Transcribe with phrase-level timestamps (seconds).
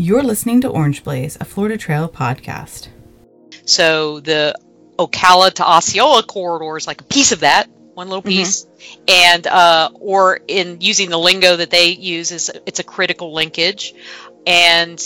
[0.00, 2.88] You're listening to Orange Blaze, a Florida Trail podcast.
[3.66, 4.58] So the
[4.98, 9.02] Ocala to Osceola corridor is like a piece of that, one little piece, mm-hmm.
[9.08, 13.92] and uh, or in using the lingo that they use is it's a critical linkage,
[14.46, 14.98] and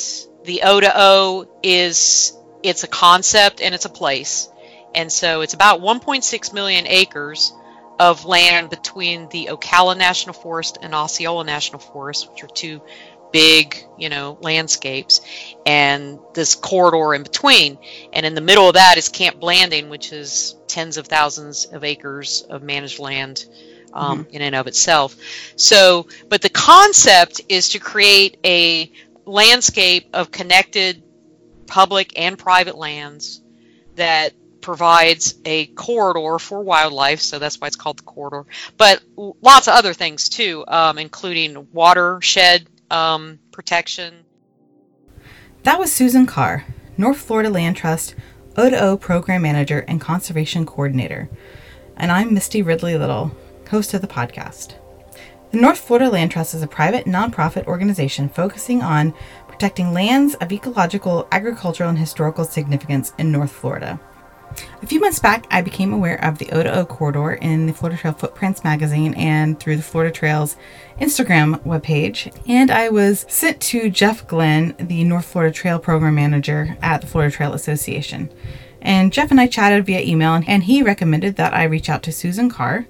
[0.44, 2.32] the O to O is
[2.62, 4.48] it's a concept and it's a place,
[4.94, 7.52] and so it's about 1.6 million acres
[7.98, 12.80] of land between the Ocala National Forest and Osceola National Forest, which are two
[13.34, 15.20] big, you know, landscapes,
[15.66, 17.76] and this corridor in between.
[18.12, 21.82] And in the middle of that is Camp Blanding, which is tens of thousands of
[21.82, 23.44] acres of managed land
[23.92, 24.36] um, mm-hmm.
[24.36, 25.16] in and of itself.
[25.56, 28.92] So, but the concept is to create a
[29.24, 31.02] landscape of connected
[31.66, 33.42] public and private lands
[33.96, 38.46] that provides a corridor for wildlife, so that's why it's called the corridor.
[38.76, 44.24] But lots of other things too, um, including watershed um, protection.
[45.64, 46.66] That was Susan Carr,
[46.96, 48.14] North Florida Land Trust
[48.54, 51.28] O2O Program Manager and Conservation Coordinator.
[51.96, 53.36] And I'm Misty Ridley Little,
[53.70, 54.74] host of the podcast.
[55.50, 59.14] The North Florida Land Trust is a private nonprofit organization focusing on
[59.48, 64.00] protecting lands of ecological, agricultural, and historical significance in North Florida.
[64.82, 68.12] A few months back, I became aware of the O2O corridor in the Florida Trail
[68.12, 70.56] Footprints magazine and through the Florida Trails
[71.00, 72.34] Instagram webpage.
[72.46, 77.06] And I was sent to Jeff Glenn, the North Florida Trail Program Manager at the
[77.06, 78.30] Florida Trail Association.
[78.82, 82.12] And Jeff and I chatted via email, and he recommended that I reach out to
[82.12, 82.86] Susan Carr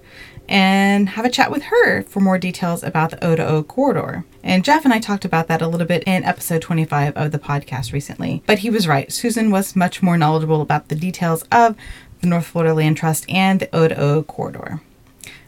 [0.49, 4.25] and have a chat with her for more details about the O2O corridor.
[4.43, 7.39] And Jeff and I talked about that a little bit in episode 25 of the
[7.39, 8.43] podcast recently.
[8.47, 9.11] But he was right.
[9.13, 11.77] Susan was much more knowledgeable about the details of
[12.21, 14.81] the North Florida Land Trust and the O2O corridor.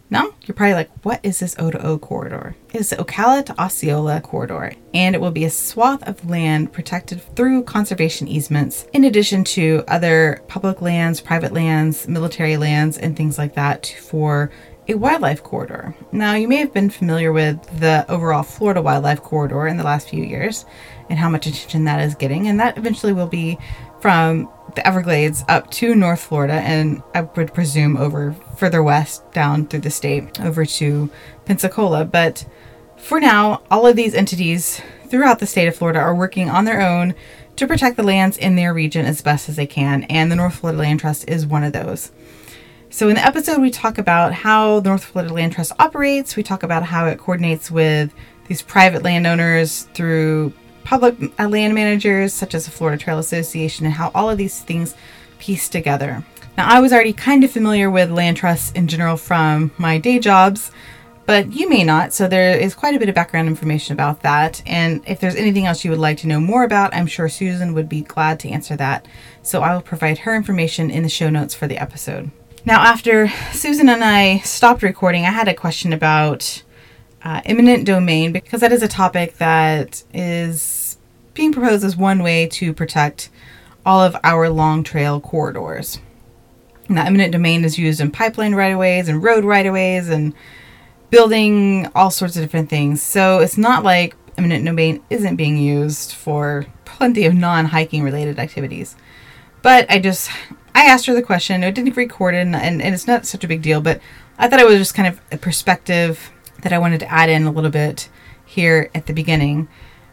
[0.08, 2.54] Now, you're probably like, what is this O2O corridor?
[2.72, 6.72] It is the Ocala to Osceola corridor, and it will be a swath of land
[6.72, 13.16] protected through conservation easements, in addition to other public lands, private lands, military lands, and
[13.16, 14.52] things like that for
[14.88, 15.94] a wildlife corridor.
[16.12, 20.08] Now, you may have been familiar with the overall Florida wildlife corridor in the last
[20.08, 20.64] few years
[21.08, 23.58] and how much attention that is getting, and that eventually will be
[24.00, 29.66] from the Everglades up to North Florida, and I would presume over further west down
[29.66, 31.10] through the state over to
[31.44, 32.04] Pensacola.
[32.04, 32.46] But
[32.96, 36.80] for now, all of these entities throughout the state of Florida are working on their
[36.80, 37.14] own
[37.56, 40.56] to protect the lands in their region as best as they can, and the North
[40.56, 42.12] Florida Land Trust is one of those.
[42.88, 46.36] So, in the episode, we talk about how the North Florida Land Trust operates.
[46.36, 48.14] We talk about how it coordinates with
[48.46, 50.52] these private landowners through
[50.84, 54.60] public uh, land managers, such as the Florida Trail Association, and how all of these
[54.60, 54.94] things
[55.38, 56.24] piece together.
[56.56, 60.20] Now, I was already kind of familiar with land trusts in general from my day
[60.20, 60.70] jobs,
[61.26, 64.62] but you may not, so there is quite a bit of background information about that.
[64.64, 67.74] And if there's anything else you would like to know more about, I'm sure Susan
[67.74, 69.06] would be glad to answer that.
[69.42, 72.30] So I will provide her information in the show notes for the episode.
[72.66, 76.64] Now, after Susan and I stopped recording, I had a question about
[77.22, 80.98] uh, eminent domain because that is a topic that is
[81.32, 83.30] being proposed as one way to protect
[83.86, 86.00] all of our long trail corridors.
[86.88, 90.08] Now, eminent domain is used in pipeline right of ways and road right of ways
[90.08, 90.34] and
[91.10, 93.00] building all sorts of different things.
[93.00, 98.40] So it's not like eminent domain isn't being used for plenty of non hiking related
[98.40, 98.96] activities.
[99.62, 100.30] But I just
[100.76, 101.64] I asked her the question.
[101.64, 103.98] It didn't record and, and, and it's not such a big deal, but
[104.36, 107.44] I thought it was just kind of a perspective that I wanted to add in
[107.46, 108.10] a little bit
[108.44, 109.68] here at the beginning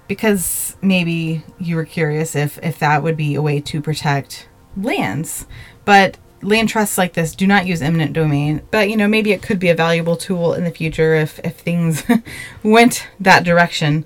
[0.07, 4.47] because maybe you were curious if, if that would be a way to protect
[4.77, 5.47] lands.
[5.83, 9.41] But land trusts like this do not use eminent domain, but you know, maybe it
[9.41, 12.03] could be a valuable tool in the future if, if things
[12.63, 14.05] went that direction.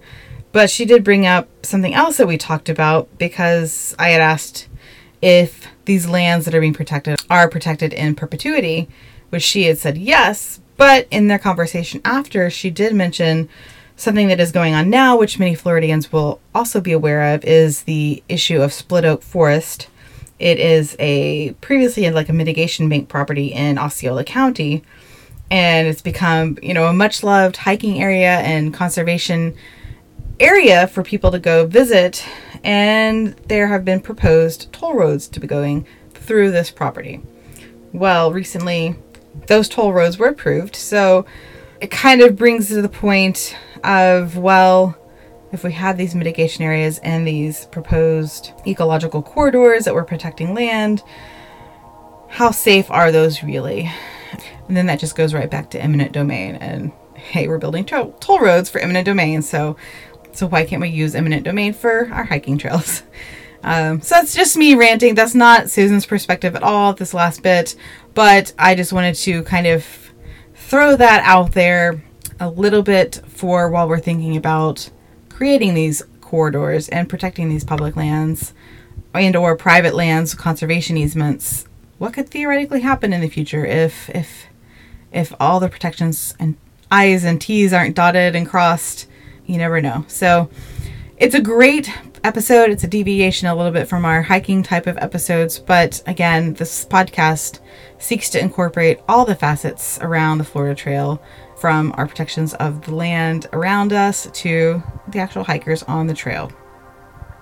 [0.53, 4.67] But she did bring up something else that we talked about because I had asked
[5.22, 8.88] if these lands that are being protected are protected in perpetuity,
[9.29, 10.59] which she had said yes.
[10.78, 13.50] But in their conversation after, she did mention
[13.95, 17.83] something that is going on now, which many Floridians will also be aware of, is
[17.83, 19.87] the issue of split oak forest.
[20.40, 24.84] It is a previously like a mitigation bank property in Osceola County,
[25.49, 29.55] and it's become you know a much loved hiking area and conservation
[30.40, 32.23] area for people to go visit,
[32.67, 37.22] and there have been proposed toll roads to be going through this property.
[37.93, 38.97] Well, recently
[39.47, 41.25] those toll roads were approved, so
[41.79, 43.55] it kind of brings to the point
[43.85, 44.97] of well,
[45.53, 51.03] if we have these mitigation areas and these proposed ecological corridors that we're protecting land,
[52.28, 53.90] how safe are those really?
[54.67, 58.13] And then that just goes right back to eminent domain and hey, we're building to-
[58.20, 59.78] toll roads for eminent domain, so
[60.37, 63.03] So why can't we use eminent domain for our hiking trails?
[63.63, 65.16] Um, so that's just me ranting.
[65.16, 67.75] That's not Susan's perspective at all, this last bit.
[68.13, 69.85] But I just wanted to kind of
[70.53, 72.01] throw that out there
[72.39, 74.89] a little bit for while we're thinking about
[75.29, 78.53] creating these corridors and protecting these public lands
[79.13, 81.66] and or private lands conservation easements
[81.97, 84.45] what could theoretically happen in the future if if
[85.11, 86.55] if all the protections and
[86.91, 89.07] i's and t's aren't dotted and crossed
[89.47, 90.49] you never know so
[91.17, 91.91] it's a great
[92.23, 96.53] episode it's a deviation a little bit from our hiking type of episodes but again
[96.55, 97.59] this podcast
[97.97, 101.22] seeks to incorporate all the facets around the florida trail
[101.58, 106.52] from our protections of the land around us to the actual hikers on the trail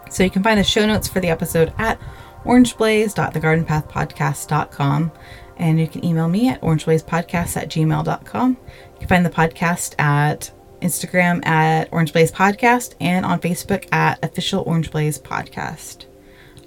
[0.10, 2.00] so you can find the show notes for the episode at
[2.46, 5.12] orangeblaze.thegardenpathpodcast.com.
[5.57, 8.57] And you can email me at orangeblazepodcast at gmail.com.
[8.94, 10.52] You can find the podcast at
[10.86, 16.06] Instagram at Orange Blaze Podcast and on Facebook at Official Orange Blaze Podcast.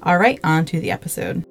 [0.03, 1.45] All right, on to the episode.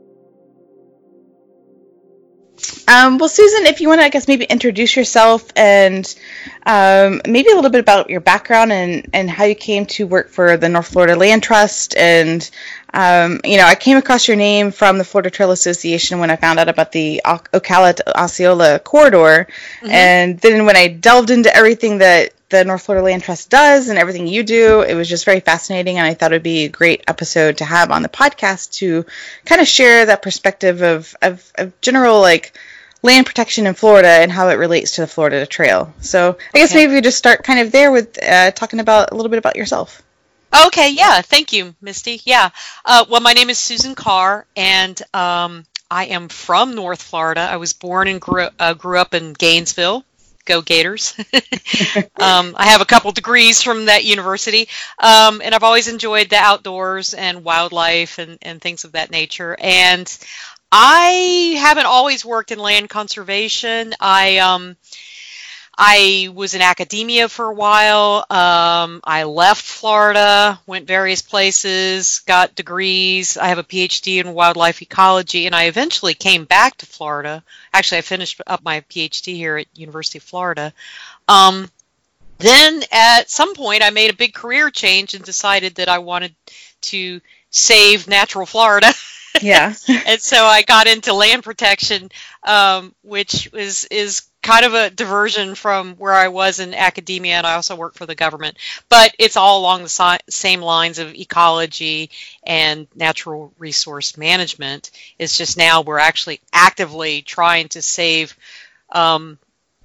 [2.88, 6.16] Um, well, Susan, if you want to, I guess maybe introduce yourself and
[6.66, 10.30] um, maybe a little bit about your background and, and how you came to work
[10.30, 11.96] for the North Florida Land Trust.
[11.98, 12.50] And,
[12.94, 16.36] um, you know, I came across your name from the Florida Trail Association when I
[16.36, 19.48] found out about the o- Ocala Osceola corridor.
[19.82, 19.92] Mm-hmm.
[19.92, 24.00] And then when I delved into everything that the North Florida Land Trust does and
[24.00, 24.82] everything you do.
[24.82, 27.66] It was just very fascinating, and I thought it would be a great episode to
[27.66, 29.06] have on the podcast to
[29.46, 32.58] kind of share that perspective of, of, of general like
[33.04, 35.94] land protection in Florida and how it relates to the Florida Trail.
[36.00, 36.40] So I okay.
[36.54, 39.40] guess maybe we just start kind of there with uh, talking about a little bit
[39.40, 40.02] about yourself.
[40.68, 42.22] Okay, yeah, thank you, Misty.
[42.24, 42.50] Yeah,
[42.86, 47.42] uh, well, my name is Susan Carr, and um, I am from North Florida.
[47.42, 50.06] I was born and grew, uh, grew up in Gainesville,
[50.48, 51.14] go Gators.
[52.20, 54.68] um, I have a couple degrees from that university,
[54.98, 59.56] um, and I've always enjoyed the outdoors and wildlife and, and things of that nature.
[59.60, 60.12] And
[60.72, 63.94] I haven't always worked in land conservation.
[64.00, 64.76] I um,
[65.78, 68.26] I was in academia for a while.
[68.32, 73.38] Um, I left Florida, went various places, got degrees.
[73.38, 77.44] I have a PhD in wildlife ecology, and I eventually came back to Florida.
[77.74, 80.74] Actually, I finished up my PhD here at University of Florida.
[81.28, 81.70] Um,
[82.40, 86.36] then at some point, I made a big career change and decided that I wanted
[86.82, 87.22] to
[87.52, 88.92] save natural Florida.
[89.40, 89.76] Yeah.
[90.08, 92.10] and so I got into land protection,
[92.42, 97.46] um, which is is kind of a diversion from where I was in academia, and
[97.46, 98.56] I also work for the government.
[98.88, 102.12] But it's all along the si- same lines of ecology
[102.46, 104.92] and natural resource management.
[105.20, 108.38] It's just now we're actually actively trying to save
[108.90, 109.38] um,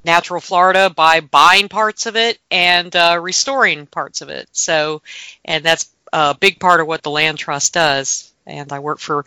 [0.04, 4.48] natural Florida by buying parts of it and uh, restoring parts of it.
[4.52, 5.02] So,
[5.44, 8.32] and that's a big part of what the Land Trust does.
[8.46, 9.24] And I work for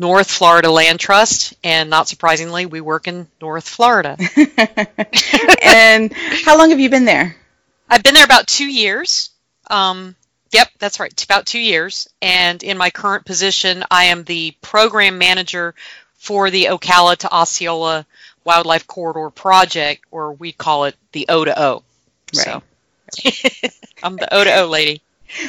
[0.00, 4.16] North Florida Land Trust, and not surprisingly, we work in North Florida.
[5.62, 6.10] and
[6.42, 7.36] how long have you been there?
[7.86, 9.28] I've been there about two years.
[9.68, 10.16] Um,
[10.52, 12.08] yep, that's right, about two years.
[12.22, 15.74] And in my current position, I am the program manager
[16.14, 18.06] for the Ocala to Osceola
[18.42, 21.82] Wildlife Corridor Project, or we call it the O to O.
[22.34, 22.46] Right.
[22.46, 22.62] So
[24.02, 25.02] I'm the O to O lady.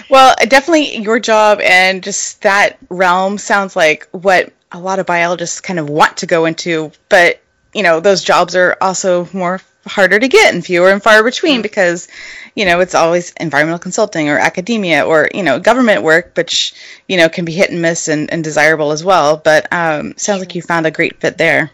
[0.09, 5.61] Well, definitely your job and just that realm sounds like what a lot of biologists
[5.61, 7.41] kind of want to go into, but
[7.73, 11.55] you know, those jobs are also more harder to get and fewer and far between
[11.55, 11.61] mm-hmm.
[11.63, 12.07] because
[12.55, 16.73] you know it's always environmental consulting or academia or you know government work which
[17.07, 20.39] you know can be hit and miss and, and desirable as well but um, sounds
[20.39, 21.71] like you found a great fit there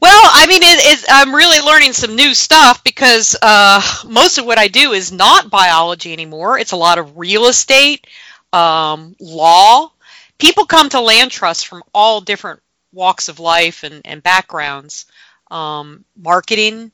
[0.00, 4.46] well, I mean, it, it, I'm really learning some new stuff because uh, most of
[4.46, 6.58] what I do is not biology anymore.
[6.58, 8.06] It's a lot of real estate,
[8.52, 9.90] um, law.
[10.38, 12.60] People come to land trusts from all different
[12.92, 15.06] walks of life and, and backgrounds.
[15.50, 16.92] Um, marketing,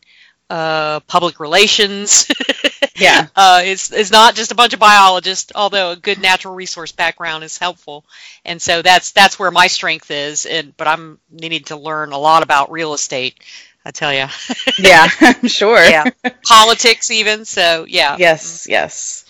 [0.50, 2.30] uh, public relations.
[2.96, 5.52] yeah, uh, it's it's not just a bunch of biologists.
[5.54, 8.04] Although a good natural resource background is helpful,
[8.44, 10.46] and so that's that's where my strength is.
[10.46, 13.36] And but I'm needing to learn a lot about real estate.
[13.84, 14.26] I tell you.
[14.78, 15.82] yeah, I'm sure.
[15.82, 16.04] Yeah,
[16.46, 17.44] politics even.
[17.44, 18.16] So yeah.
[18.18, 19.24] Yes, yes.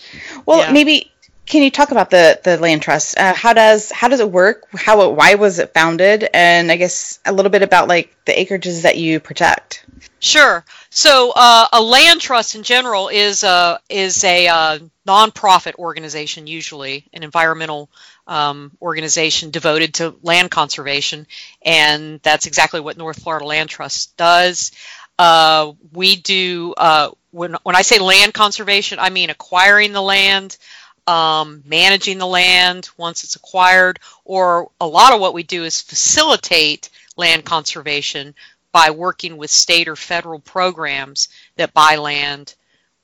[0.45, 0.71] Well, yeah.
[0.71, 1.11] maybe
[1.45, 3.17] can you talk about the the land trust?
[3.17, 4.67] Uh, how does how does it work?
[4.75, 6.27] How why was it founded?
[6.33, 9.85] And I guess a little bit about like the acreages that you protect.
[10.19, 10.63] Sure.
[10.95, 17.03] So uh, a land trust in general is a is a uh, nonprofit organization, usually
[17.11, 17.89] an environmental
[18.27, 21.27] um, organization devoted to land conservation,
[21.61, 24.71] and that's exactly what North Florida Land Trust does.
[25.19, 30.57] Uh, we do uh, when when I say land conservation, I mean acquiring the land,
[31.07, 35.81] um, managing the land once it's acquired, or a lot of what we do is
[35.81, 38.33] facilitate land conservation
[38.75, 42.55] by working with state or federal programs that buy land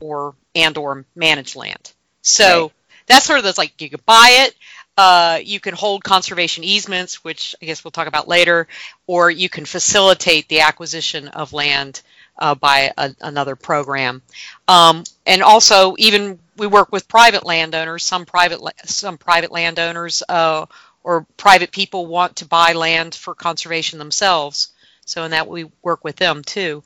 [0.01, 1.93] or and or manage land.
[2.21, 2.71] So right.
[3.05, 4.55] that's sort of those like you could buy it,
[4.97, 8.67] uh, you can hold conservation easements, which I guess we'll talk about later,
[9.07, 12.01] or you can facilitate the acquisition of land
[12.37, 14.21] uh, by a, another program.
[14.67, 18.03] Um, and also, even we work with private landowners.
[18.03, 20.65] Some private some private landowners uh,
[21.01, 24.73] or private people want to buy land for conservation themselves.
[25.11, 26.83] So in that we work with them too.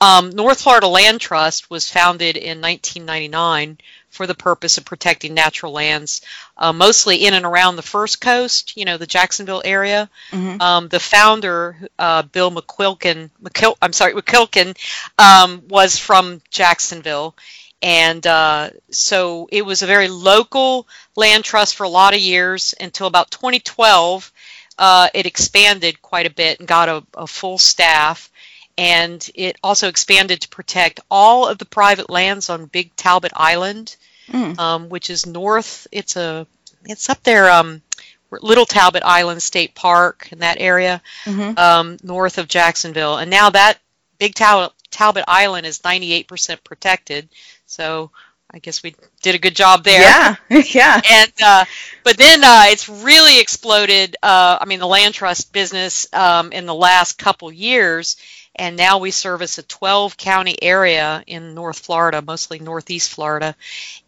[0.00, 3.78] Um, North Florida Land Trust was founded in 1999
[4.08, 6.22] for the purpose of protecting natural lands,
[6.56, 10.08] uh, mostly in and around the First Coast, you know, the Jacksonville area.
[10.30, 10.60] Mm-hmm.
[10.60, 14.76] Um, the founder, uh, Bill McQuilkin, McQuil- I'm sorry, McQuilkin,
[15.18, 17.36] um, was from Jacksonville.
[17.82, 22.74] And uh, so it was a very local land trust for a lot of years
[22.80, 24.32] until about 2012.
[24.78, 28.30] Uh, it expanded quite a bit and got a, a full staff
[28.78, 33.96] and it also expanded to protect all of the private lands on Big Talbot Island,
[34.28, 34.58] mm.
[34.58, 35.86] um, which is north.
[35.90, 36.46] It's a
[36.84, 37.82] it's up there, um,
[38.30, 41.58] Little Talbot Island State Park in that area, mm-hmm.
[41.58, 43.78] um, north of Jacksonville, and now that
[44.18, 47.28] Big Talbot Talbot Island is 98% protected.
[47.66, 48.10] So
[48.50, 50.00] I guess we did a good job there.
[50.00, 50.36] Yeah,
[50.74, 51.00] yeah.
[51.10, 51.64] And uh,
[52.04, 54.16] but then uh, it's really exploded.
[54.22, 58.16] Uh, I mean, the land trust business um, in the last couple years,
[58.54, 63.54] and now we service a 12 county area in North Florida, mostly Northeast Florida.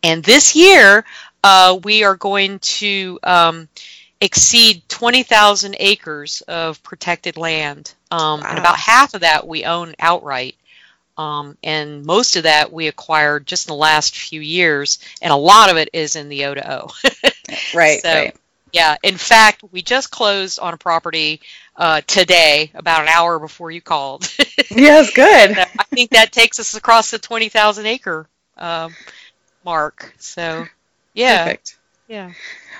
[0.03, 1.05] And this year,
[1.43, 3.69] uh, we are going to um,
[4.21, 7.93] exceed 20,000 acres of protected land.
[8.11, 8.47] Um, wow.
[8.49, 10.57] And about half of that we own outright.
[11.19, 15.37] Um, and most of that we acquired just in the last few years, and a
[15.37, 16.91] lot of it is in the O to O.
[17.75, 18.01] right.
[18.01, 18.37] So, right.
[18.73, 18.97] yeah.
[19.03, 21.41] In fact, we just closed on a property
[21.77, 24.33] uh, today, about an hour before you called.
[24.71, 25.59] yes, good.
[25.59, 28.95] I think that takes us across the 20,000 acre um,
[29.65, 30.15] mark.
[30.19, 30.67] So,
[31.15, 31.45] yeah.
[31.45, 31.77] Perfect.
[32.07, 32.33] Yeah.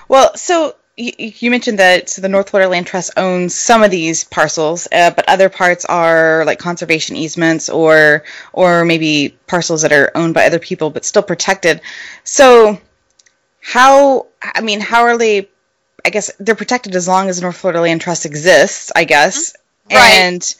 [0.07, 3.91] Well, so you, you mentioned that so the North Florida Land Trust owns some of
[3.91, 9.93] these parcels, uh, but other parts are like conservation easements or or maybe parcels that
[9.93, 11.81] are owned by other people but still protected.
[12.23, 12.79] So,
[13.61, 15.49] how I mean, how are they
[16.05, 19.51] I guess they're protected as long as the North Florida Land Trust exists, I guess.
[19.51, 19.95] Mm-hmm.
[19.95, 20.11] Right.
[20.21, 20.55] And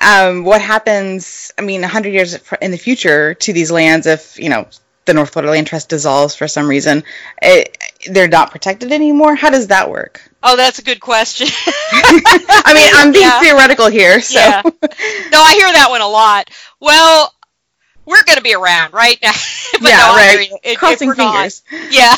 [0.00, 4.50] um, what happens, I mean, 100 years in the future to these lands if, you
[4.50, 4.68] know,
[5.04, 7.02] the North Florida Land Trust dissolves for some reason,
[7.42, 9.34] it, they're not protected anymore?
[9.34, 10.22] How does that work?
[10.42, 11.48] Oh, that's a good question.
[11.66, 13.40] I mean, I'm being yeah.
[13.40, 14.38] theoretical here, so.
[14.38, 14.62] Yeah.
[15.30, 16.50] No, I hear that one a lot.
[16.80, 17.32] Well,
[18.06, 19.18] we're going to be around, right?
[19.22, 19.32] yeah,
[19.80, 20.48] no, right.
[20.64, 21.62] If, Crossing fingers.
[21.70, 22.16] Not, yeah,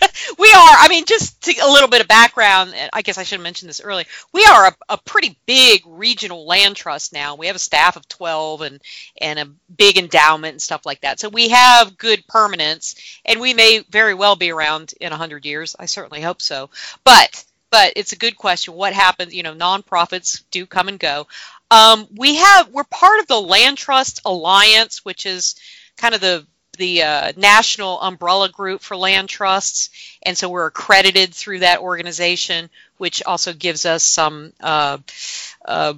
[0.38, 0.76] we are.
[0.78, 2.74] I mean, just to, a little bit of background.
[2.92, 4.06] I guess I should have mentioned this earlier.
[4.32, 7.34] We are a, a, pretty big regional land trust now.
[7.34, 8.80] We have a staff of twelve and
[9.20, 11.20] and a big endowment and stuff like that.
[11.20, 15.76] So we have good permanence, and we may very well be around in hundred years.
[15.78, 16.70] I certainly hope so.
[17.04, 18.74] But but it's a good question.
[18.74, 19.34] What happens?
[19.34, 21.26] You know, nonprofits do come and go.
[21.70, 25.54] Um, we have we're part of the Land Trust Alliance, which is
[25.96, 26.46] kind of the
[26.78, 29.90] the uh, national umbrella group for land trusts,
[30.22, 34.98] and so we're accredited through that organization, which also gives us some uh,
[35.64, 35.94] uh,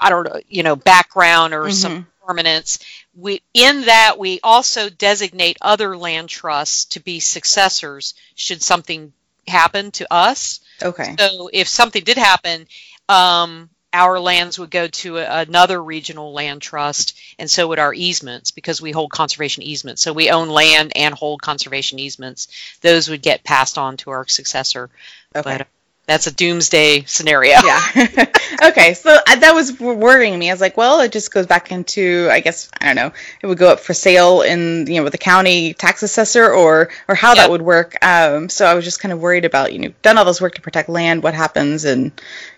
[0.00, 1.72] I don't know, you know, background or mm-hmm.
[1.72, 2.78] some permanence.
[3.14, 9.12] We in that we also designate other land trusts to be successors should something
[9.46, 10.60] happen to us.
[10.82, 11.16] Okay.
[11.18, 12.66] So if something did happen,
[13.08, 17.94] um, our lands would go to a, another regional land trust, and so would our
[17.94, 20.02] easements because we hold conservation easements.
[20.02, 22.48] So we own land and hold conservation easements.
[22.82, 24.90] Those would get passed on to our successor.
[25.34, 25.42] Okay.
[25.42, 25.64] But uh,
[26.08, 27.58] that's a doomsday scenario.
[27.62, 27.80] Yeah.
[28.62, 30.48] okay, so uh, that was worrying me.
[30.48, 33.46] I was like, well, it just goes back into, I guess, I don't know, it
[33.46, 37.14] would go up for sale in, you know, with the county tax assessor or or
[37.14, 37.36] how yep.
[37.36, 38.02] that would work.
[38.02, 40.54] Um, so I was just kind of worried about, you know, done all this work
[40.54, 42.10] to protect land, what happens, and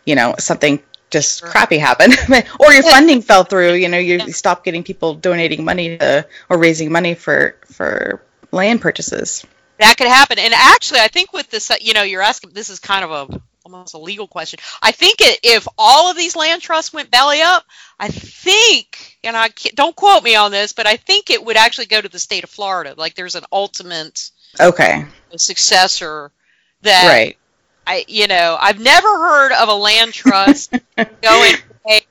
[0.04, 2.14] you know, something just crappy happened.
[2.60, 6.26] Or your funding fell through you know you, you stop getting people donating money to,
[6.48, 9.44] or raising money for for land purchases.
[9.78, 10.38] That could happen.
[10.38, 13.10] And actually i think with this uh, you know you're asking this is kind of
[13.10, 14.58] a almost a legal question.
[14.82, 17.64] I think it, if all of these land trusts went belly up
[17.98, 21.86] i think and i don't quote me on this but i think it would actually
[21.86, 22.94] go to the state of florida.
[22.96, 25.06] Like there's an ultimate okay.
[25.36, 26.32] successor
[26.82, 27.36] that right
[27.90, 31.54] I, you know, I've never heard of a land trust going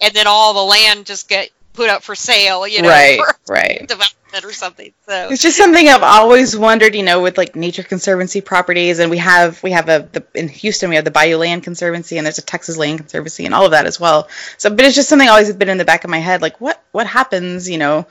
[0.02, 3.54] and then all the land just get put up for sale, you know, Right, for
[3.54, 3.80] right.
[3.88, 4.92] development or something.
[5.08, 9.10] So It's just something I've always wondered, you know, with like nature conservancy properties, and
[9.10, 12.26] we have we have a the, in Houston we have the Bayou Land Conservancy, and
[12.26, 14.28] there's a Texas Land Conservancy, and all of that as well.
[14.58, 16.84] So, but it's just something always been in the back of my head, like what
[16.92, 18.06] what happens, you know,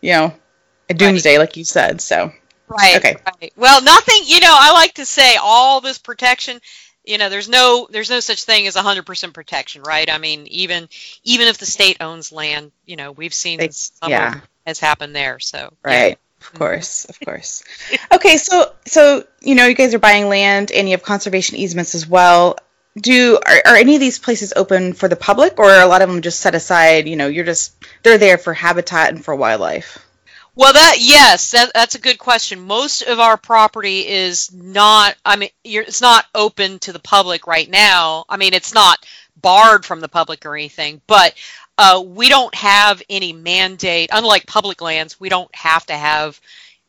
[0.00, 0.34] you know,
[0.88, 2.00] a doomsday, like you said.
[2.00, 2.32] So,
[2.68, 2.96] Right.
[2.98, 3.16] Okay.
[3.42, 3.52] Right.
[3.56, 4.22] Well, nothing.
[4.26, 6.60] You know, I like to say all this protection.
[7.04, 10.08] You know, there's no there's no such thing as 100% protection, right?
[10.10, 10.88] I mean, even
[11.24, 13.70] even if the state owns land, you know, we've seen They-
[14.06, 14.40] yeah.
[14.66, 15.38] has happened there.
[15.38, 15.68] So yeah.
[15.82, 16.18] right.
[16.40, 16.58] Of mm-hmm.
[16.58, 17.64] course, of course.
[18.12, 21.94] Okay, so so you know you guys are buying land and you have conservation easements
[21.94, 22.56] as well.
[22.96, 26.02] Do are, are any of these places open for the public, or are a lot
[26.02, 27.06] of them just set aside?
[27.08, 29.98] You know, you're just they're there for habitat and for wildlife.
[30.54, 32.60] Well, that yes, that, that's a good question.
[32.60, 35.16] Most of our property is not.
[35.24, 38.24] I mean, it's not open to the public right now.
[38.28, 39.04] I mean, it's not
[39.40, 41.34] barred from the public or anything, but
[41.78, 44.10] uh, we don't have any mandate.
[44.12, 46.40] Unlike public lands, we don't have to have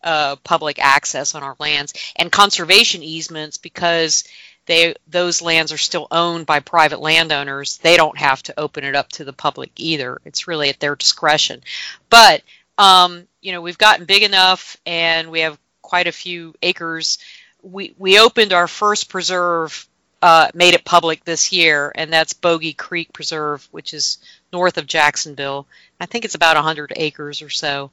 [0.03, 4.23] uh, public access on our lands and conservation easements because
[4.65, 7.77] they those lands are still owned by private landowners.
[7.77, 10.19] They don't have to open it up to the public either.
[10.25, 11.61] It's really at their discretion.
[12.09, 12.41] But
[12.81, 17.19] um, you know, we've gotten big enough and we have quite a few acres.
[17.61, 19.87] We we opened our first preserve,
[20.21, 24.17] uh, made it public this year, and that's Bogey Creek Preserve, which is
[24.51, 25.67] north of Jacksonville.
[25.99, 27.91] I think it's about 100 acres or so.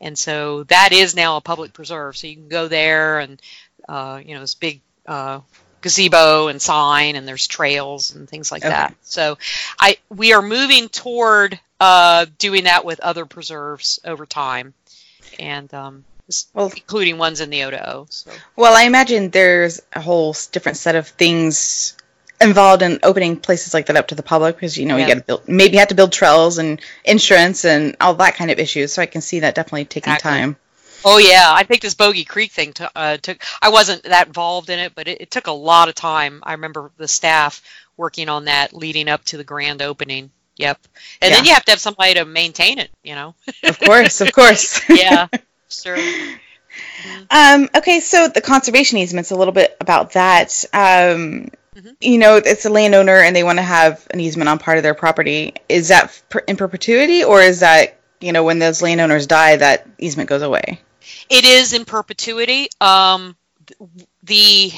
[0.00, 2.16] And so that is now a public preserve.
[2.16, 3.40] So you can go there and,
[3.88, 5.40] uh, you know, this big uh,
[5.82, 8.70] gazebo and sign, and there's trails and things like Okay.
[8.70, 8.94] that.
[9.02, 9.38] So
[9.78, 14.72] I we are moving toward uh, doing that with other preserves over time,
[15.40, 16.04] and um,
[16.54, 18.06] Well- including ones in the O to O.
[18.08, 21.96] So Well, I imagine there's a whole different set of things
[22.40, 25.06] involved in opening places like that up to the public because you know Yeah.
[25.08, 28.34] you got to build maybe you have to build trails and insurance and all that
[28.36, 28.92] kind of issues.
[28.92, 30.30] So I can see that definitely taking Exactly.
[30.40, 30.56] time.
[31.04, 33.42] Oh yeah, I think this Bogey Creek thing uh, took.
[33.60, 36.42] I wasn't that involved in it, but it, it took a lot of time.
[36.44, 37.60] I remember the staff
[37.96, 40.30] working on that leading up to the grand opening.
[40.56, 40.86] Yep,
[41.20, 42.90] and then you have to have somebody to maintain it.
[43.02, 43.34] You know.
[43.64, 44.80] Of course, of course.
[44.88, 45.28] yeah,
[45.68, 45.96] sure.
[47.30, 50.64] Um, okay, so the conservation easements, a little bit about that.
[50.72, 51.96] Um, Mhm.
[52.00, 54.82] You know, it's a landowner and they want to have an easement on part of
[54.82, 55.54] their property.
[55.70, 60.28] Is that in perpetuity, or is that you know when those landowners die, that easement
[60.28, 60.80] goes away?
[61.30, 62.68] It is in perpetuity.
[62.80, 63.36] Um,
[64.22, 64.70] the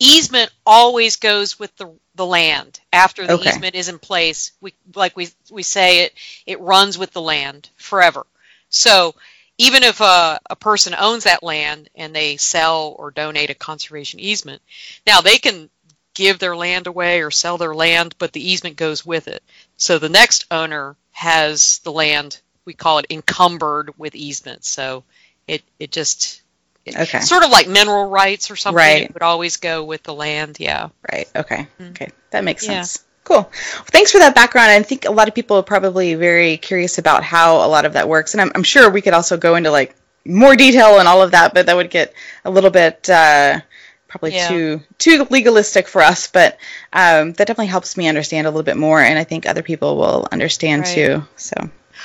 [0.00, 3.46] easement always goes with the the land after the Okay.
[3.46, 4.52] easement is in place.
[4.62, 6.14] We like we we say it
[6.46, 8.26] it runs with the land forever.
[8.70, 9.14] So
[9.58, 14.20] even if a, a person owns that land and they sell or donate a conservation
[14.20, 14.62] easement,
[15.06, 15.70] now they can
[16.14, 19.42] give their land away or sell their land, but the easement goes with it.
[19.78, 22.40] So the next owner has the land.
[22.66, 24.64] We call it encumbered with easement.
[24.64, 25.04] So
[25.48, 26.42] it it just
[26.86, 27.20] Okay.
[27.20, 28.76] sort of like mineral rights or something.
[28.76, 29.02] Right.
[29.04, 30.58] It would always go with the land.
[30.60, 30.88] Yeah.
[31.10, 31.28] Right.
[31.34, 31.66] Okay.
[31.80, 32.08] Okay.
[32.30, 32.64] That makes.
[32.66, 32.82] Yeah.
[32.82, 33.04] sense.
[33.24, 33.36] Cool.
[33.38, 34.70] Well, thanks for that background.
[34.70, 37.94] I think a lot of people are probably very curious about how a lot of
[37.94, 41.08] that works, and I'm, I'm sure we could also go into like more detail and
[41.08, 42.12] all of that, but that would get
[42.44, 43.60] a little bit uh,
[44.08, 44.48] probably Yeah.
[44.48, 46.26] too too legalistic for us.
[46.28, 46.58] But
[46.92, 49.96] um, that definitely helps me understand a little bit more, and I think other people
[49.96, 50.94] will understand Right.
[50.94, 51.24] too.
[51.36, 51.54] So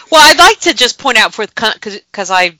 [0.09, 2.57] Well, I'd like to just point out for because I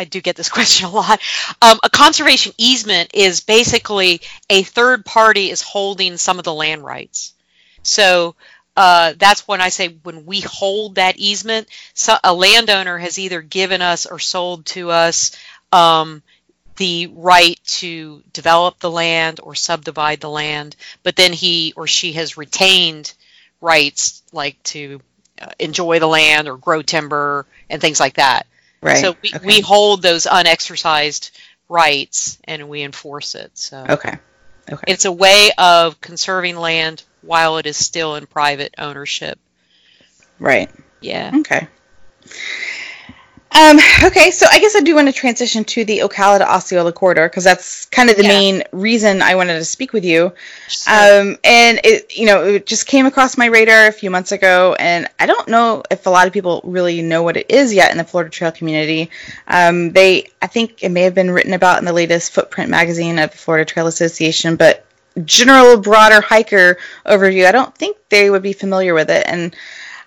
[0.00, 1.20] I do get this question a lot.
[1.60, 6.82] Um, a conservation easement is basically a third party is holding some of the land
[6.82, 7.34] rights.
[7.82, 8.34] So
[8.76, 13.42] uh, that's when I say when we hold that easement, so a landowner has either
[13.42, 15.32] given us or sold to us
[15.70, 16.22] um,
[16.76, 22.12] the right to develop the land or subdivide the land, but then he or she
[22.14, 23.12] has retained
[23.60, 25.02] rights like to
[25.42, 28.46] uh, enjoy the land or grow timber and things like that.
[28.82, 28.98] Right.
[28.98, 29.46] So we, okay.
[29.46, 31.30] we hold those unexercised
[31.68, 33.50] rights and we enforce it.
[33.54, 34.18] So okay.
[34.70, 34.84] Okay.
[34.92, 39.38] it's a way of conserving land while it is still in private ownership.
[40.38, 40.70] right.
[41.00, 41.32] Yeah.
[41.34, 41.66] Okay.
[43.52, 46.92] Um, okay, so I guess I do want to transition to the Ocala to Osceola
[46.92, 48.28] corridor because that's kind of the Yeah.
[48.28, 50.32] main reason I wanted to speak with you.
[50.68, 51.20] Sure.
[51.22, 54.76] Um, and it, you know, it just came across my radar a few months ago,
[54.78, 57.90] and I don't know if a lot of people really know what it is yet
[57.90, 59.10] in the Florida Trail community.
[59.48, 63.18] Um, they, I think it may have been written about in the latest Footprint magazine
[63.18, 64.84] of the Florida Trail Association, but
[65.24, 69.24] general broader hiker overview, I don't think they would be familiar with it.
[69.26, 69.56] And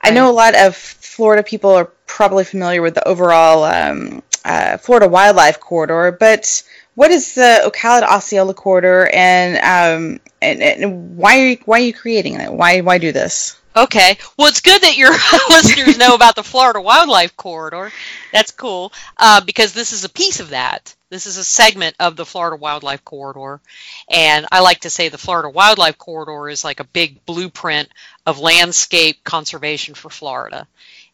[0.01, 0.75] I know a lot of
[1.13, 6.63] Florida people are probably familiar with the overall um, uh, Florida Wildlife Corridor, but
[6.95, 11.83] what is the Ocala Osceola corridor, and um, and, and why are you, why are
[11.83, 12.51] you creating it?
[12.51, 13.59] Why why do this?
[13.75, 14.17] Okay.
[14.37, 15.09] Well, it's good that your
[15.49, 17.91] listeners know about the Florida Wildlife Corridor.
[18.31, 20.95] That's cool uh, because this is a piece of that.
[21.09, 23.61] This is a segment of the Florida Wildlife Corridor.
[24.09, 27.89] And I like to say the Florida Wildlife Corridor is like a big blueprint
[28.25, 30.67] of landscape conservation for Florida.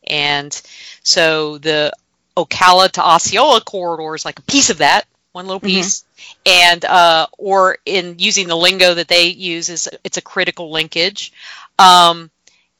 [0.05, 0.59] And
[1.03, 1.93] so the
[2.37, 6.01] Ocala to Osceola corridor is like a piece of that, one little piece.
[6.01, 6.73] Mm-hmm.
[6.73, 11.31] And, uh, or in using the lingo that they use, is it's a critical linkage.
[11.77, 12.29] Um,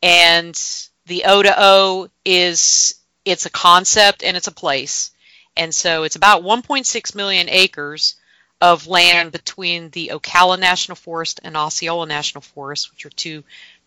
[0.01, 0.55] and
[1.05, 5.11] the O to O is it's a concept and it's a place.
[5.57, 8.15] And so it's about 1.6 million acres
[8.61, 13.43] of land between the Ocala National Forest and Osceola National Forest, which are two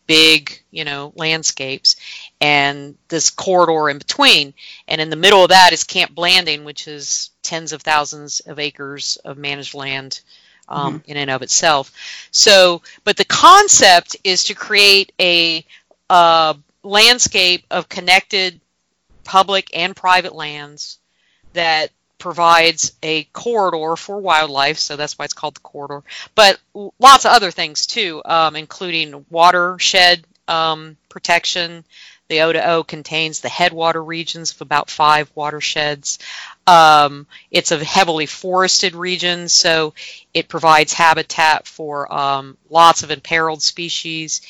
[0.06, 1.96] big, you know, landscapes,
[2.40, 4.54] and this corridor in between.
[4.88, 8.58] And in the middle of that is Camp Blanding, which is tens of thousands of
[8.58, 10.20] acres of managed land
[10.68, 11.10] um, mm-hmm.
[11.10, 11.92] in and of itself.
[12.30, 15.64] So, but the concept is to create a
[16.10, 18.60] uh, landscape of connected
[19.24, 20.98] public and private lands
[21.52, 21.90] that
[22.22, 26.04] provides a corridor for wildlife, so that's why it's called the corridor.
[26.36, 26.60] But
[27.00, 31.84] lots of other things too, um, including watershed um, protection.
[32.28, 36.20] The O to O contains the headwater regions of about five watersheds.
[36.64, 39.92] Um, it's a heavily forested region, so
[40.32, 44.42] it provides habitat for um, lots of imperiled species.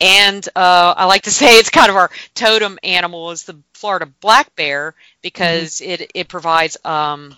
[0.00, 4.06] And uh, I like to say it's kind of our totem animal is the Florida
[4.20, 6.02] black bear because mm-hmm.
[6.02, 7.36] it, it provides um,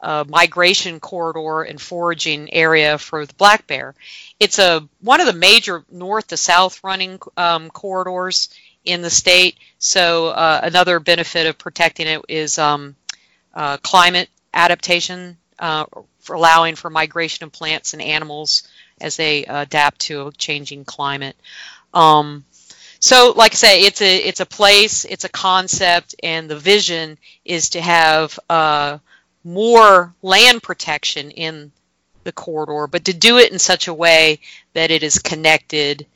[0.00, 3.94] a migration corridor and foraging area for the black bear.
[4.38, 8.50] It's a one of the major north to south running um, corridors
[8.84, 9.56] in the state.
[9.78, 12.96] So uh, another benefit of protecting it is um,
[13.54, 15.86] uh, climate adaptation, uh,
[16.20, 18.68] for allowing for migration of plants and animals
[19.00, 21.36] as they adapt to a changing climate.
[21.94, 22.44] Um,
[23.00, 27.18] so, like I say, it's a it's a place, it's a concept, and the vision
[27.44, 28.98] is to have uh,
[29.44, 31.70] more land protection in
[32.24, 34.40] the corridor, but to do it in such a way
[34.72, 36.06] that it is connected,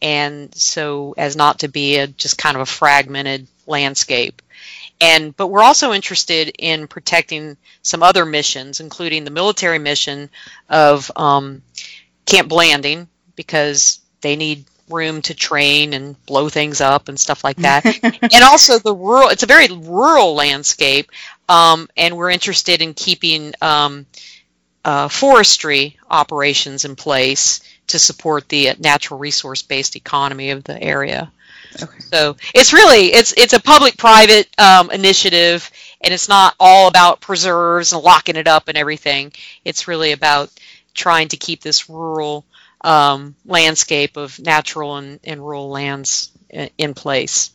[0.00, 4.40] and so as not to be a just kind of a fragmented landscape.
[5.00, 10.30] And but we're also interested in protecting some other missions, including the military mission
[10.68, 11.62] of um,
[12.26, 17.56] Camp Blanding, because they need room to train and blow things up and stuff like
[17.58, 17.84] that.
[18.02, 21.10] and also the rural, it's a very rural landscape,
[21.48, 24.06] um, and we're interested in keeping um,
[24.84, 31.30] uh, forestry operations in place to support the natural resource based economy of the area.
[31.82, 32.00] Okay.
[32.00, 35.70] So it's really it's it's a public-private um, initiative,
[36.00, 39.32] and it's not all about preserves and locking it up and everything.
[39.64, 40.50] It's really about
[40.94, 42.44] trying to keep this rural
[42.88, 47.52] um, landscape of natural and, and rural lands in, in place.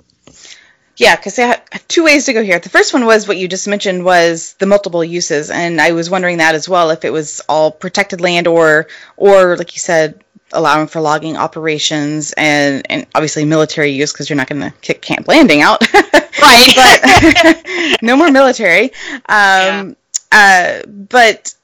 [0.96, 2.60] Yeah, because I have two ways to go here.
[2.60, 6.08] The first one was what you just mentioned was the multiple uses, and I was
[6.08, 10.24] wondering that as well if it was all protected land or, or like you said,
[10.52, 15.02] allowing for logging operations and, and obviously military use because you're not going to kick
[15.02, 15.82] Camp Blanding out,
[16.42, 16.74] right?
[16.76, 18.94] but no more military.
[19.28, 19.96] Um,
[20.32, 20.82] yeah.
[20.84, 21.56] uh, but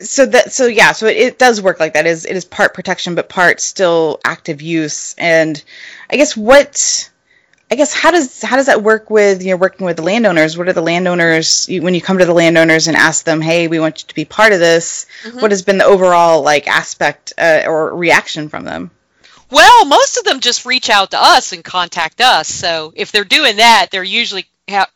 [0.00, 2.06] so that so yeah so it, it does work like that.
[2.06, 5.14] It is it is part protection but part still active use.
[5.18, 5.62] And
[6.10, 7.10] i guess what
[7.70, 10.56] i guess how does how does that work with you know working with the landowners?
[10.56, 13.78] What are the landowners when you come to the landowners and ask them hey we
[13.78, 15.40] want you to be part of this mm-hmm.
[15.40, 18.90] what has been the overall like aspect uh, or reaction from them?
[19.50, 22.48] Well most of them just reach out to us and contact us.
[22.48, 24.46] So if they're doing that they're usually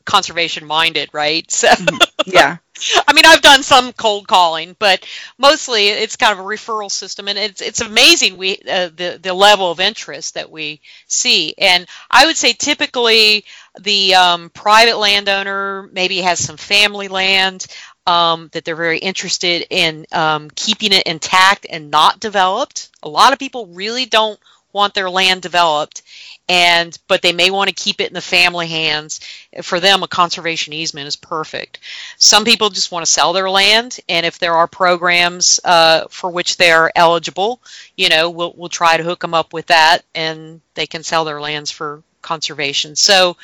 [0.05, 2.31] conservation minded right so mm-hmm.
[2.31, 2.59] yeah
[3.09, 5.07] I mean, I've done some cold calling, but
[5.39, 9.33] mostly it's kind of a referral system, and it's it's amazing we uh, the the
[9.33, 11.55] level of interest that we see.
[11.59, 13.45] And I would say typically
[13.81, 17.67] the um, private landowner maybe has some family land
[18.07, 22.91] um, that they're very interested in um, keeping it intact and not developed.
[23.03, 24.39] A lot of people really don't
[24.75, 26.03] want their land developed
[26.49, 29.21] and but they may want to keep it in the family hands.
[29.63, 31.79] For them a conservation easement is perfect.
[32.19, 36.29] Some people just want to sell their land and if there are programs uh, for
[36.31, 37.63] which they're eligible
[37.97, 41.25] you know we'll, we'll try to hook them up with that and they can sell
[41.25, 42.97] their lands for conservation.
[42.97, 43.37] So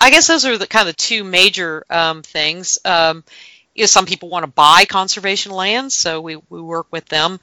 [0.00, 2.78] i guess those are the kind of the two major um, things.
[2.84, 3.24] Um,
[3.74, 7.40] you know, some people want to buy conservation lands so we, we work with them.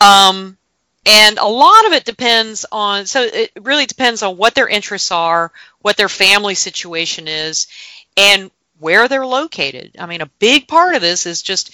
[0.00, 0.58] Um,
[1.06, 5.10] and a lot of it depends on so it really depends on what their interests
[5.12, 7.68] are what their family situation is
[8.16, 9.96] and where they're located.
[9.98, 11.72] I mean a big part of this is just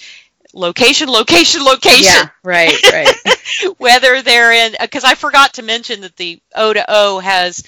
[0.53, 2.03] location location location.
[2.03, 3.15] Yeah right right.
[3.77, 7.63] Whether they're in because i forgot to mention that the o to o has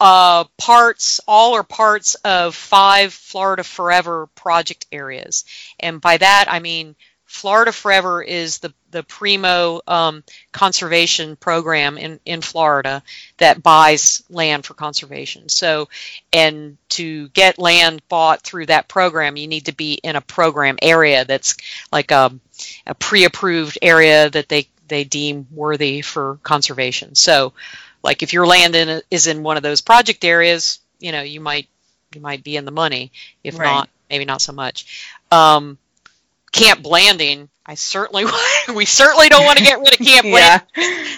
[0.00, 5.44] uh, parts, all or parts of five Florida Forever project areas.
[5.78, 6.96] And by that, I mean
[7.30, 13.04] Florida Forever is the, the primo um, conservation program in, in Florida
[13.36, 15.48] that buys land for conservation.
[15.48, 15.88] So,
[16.32, 20.76] and to get land bought through that program, you need to be in a program
[20.82, 21.56] area that's
[21.92, 22.32] like a,
[22.84, 27.14] a pre approved area that they, they deem worthy for conservation.
[27.14, 27.52] So,
[28.02, 31.40] like if your land in, is in one of those project areas, you know, you
[31.40, 31.68] might
[32.12, 33.12] you might be in the money.
[33.44, 33.66] If Right.
[33.66, 35.14] not, maybe not so much.
[35.30, 35.78] Um,
[36.52, 38.24] Camp Blanding, I certainly
[38.74, 40.60] we certainly don't want to get rid of Camp Blanding Yeah.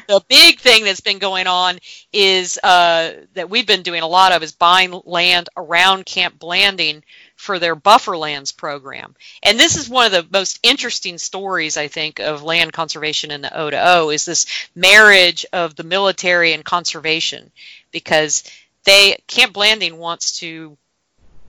[0.07, 1.79] the big thing that's been going on
[2.13, 7.03] is uh, that we've been doing a lot of is buying land around Camp Blanding
[7.37, 9.17] for their buffer lands program.
[9.43, 13.41] And this is one of the most interesting stories, I think, of land conservation in
[13.41, 17.51] the O to O is this marriage of the military and conservation
[17.91, 18.45] because
[18.85, 20.77] they Camp Blanding wants to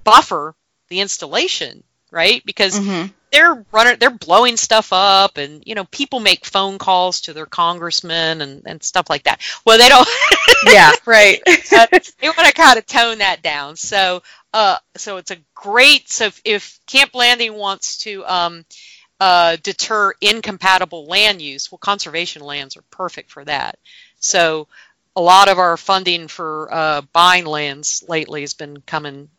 [0.03, 0.55] buffer
[0.89, 1.83] the installation,
[2.13, 2.45] right?
[2.45, 3.13] Because Mhm.
[3.31, 7.47] they're running they're blowing stuff up and you know people make phone calls to their
[7.47, 10.07] congressmen and, and stuff like that well they don't
[10.65, 11.41] Yeah, right.
[11.45, 14.21] they want to kind of tone that down so
[14.53, 18.65] uh so it's a great so if, if camp Blanding wants to um
[19.19, 23.79] uh, deter incompatible land use well conservation lands are perfect for that
[24.19, 24.67] so
[25.15, 29.29] a lot of our funding for uh, buying lands lately has been coming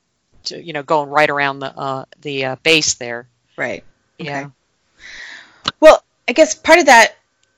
[0.44, 3.26] to you know going right around the uh, the uh, base there
[3.56, 3.84] right.
[4.18, 4.50] yeah
[5.80, 7.16] Well, I guess part of that,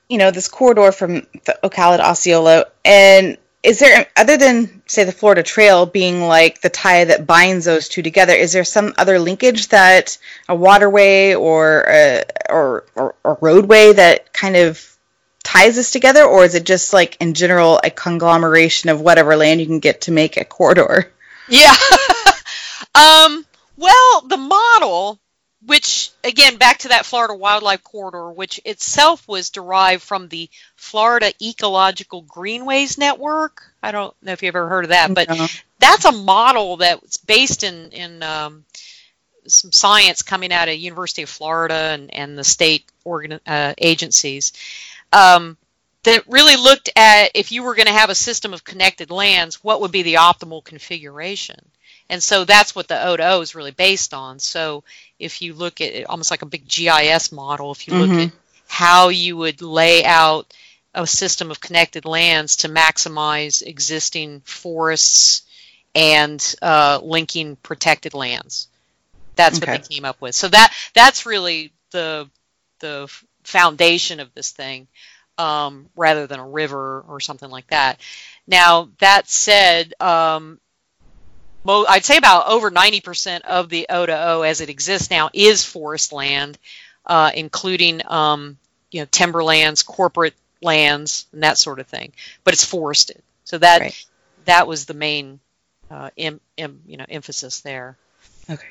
[0.09, 5.03] you know, this corridor from the Ocala to Osceola, and is there, other than say
[5.03, 8.93] the Florida Trail being like the tie that binds those two together, is there some
[8.97, 14.97] other linkage that a waterway or a, or, or or roadway that kind of
[15.43, 19.59] ties this together, or is it just like in general a conglomeration of whatever land
[19.59, 21.11] you can get to make a corridor?
[21.49, 21.73] Yeah.
[22.97, 23.45] um,
[23.77, 25.19] well, the model,
[25.65, 31.31] which again, back to that Florida Wildlife Corridor, which itself was derived from the Florida
[31.41, 33.63] Ecological Greenways Network.
[33.83, 35.47] I don't know if you ever heard of that, but No.
[35.79, 38.65] that's a model that's based in in um,
[39.47, 44.53] some science coming out of University of Florida and, and the state organ, uh, agencies
[45.13, 45.57] um,
[46.03, 49.63] that really looked at if you were going to have a system of connected lands,
[49.63, 51.59] what would be the optimal configuration.
[52.09, 54.39] And so that's what the O to O is really based on.
[54.39, 54.83] So
[55.19, 58.19] if you look at it almost like a big GIS model, if you look Mhm.
[58.19, 58.31] at
[58.67, 60.53] how you would lay out
[60.93, 65.43] a system of connected lands to maximize existing forests
[65.95, 68.67] and uh, linking protected lands.
[69.35, 70.35] That's what they came up with.
[70.35, 72.29] So that that's really the
[72.79, 73.11] the
[73.43, 74.87] foundation of this thing,
[75.37, 77.99] um, rather than a river or something like that.
[78.47, 80.59] Now that said, um,
[81.67, 85.29] mo- I'd say about over 90% of the O to O as it exists now
[85.33, 86.57] is forest land,
[87.05, 88.57] uh, including um,
[88.89, 92.13] you know timberlands, corporate lands, and that sort of thing.
[92.43, 94.05] But it's forested, so that Right.
[94.45, 95.39] that was the main
[95.91, 97.97] uh, em, em, you know emphasis there.
[98.49, 98.67] Okay.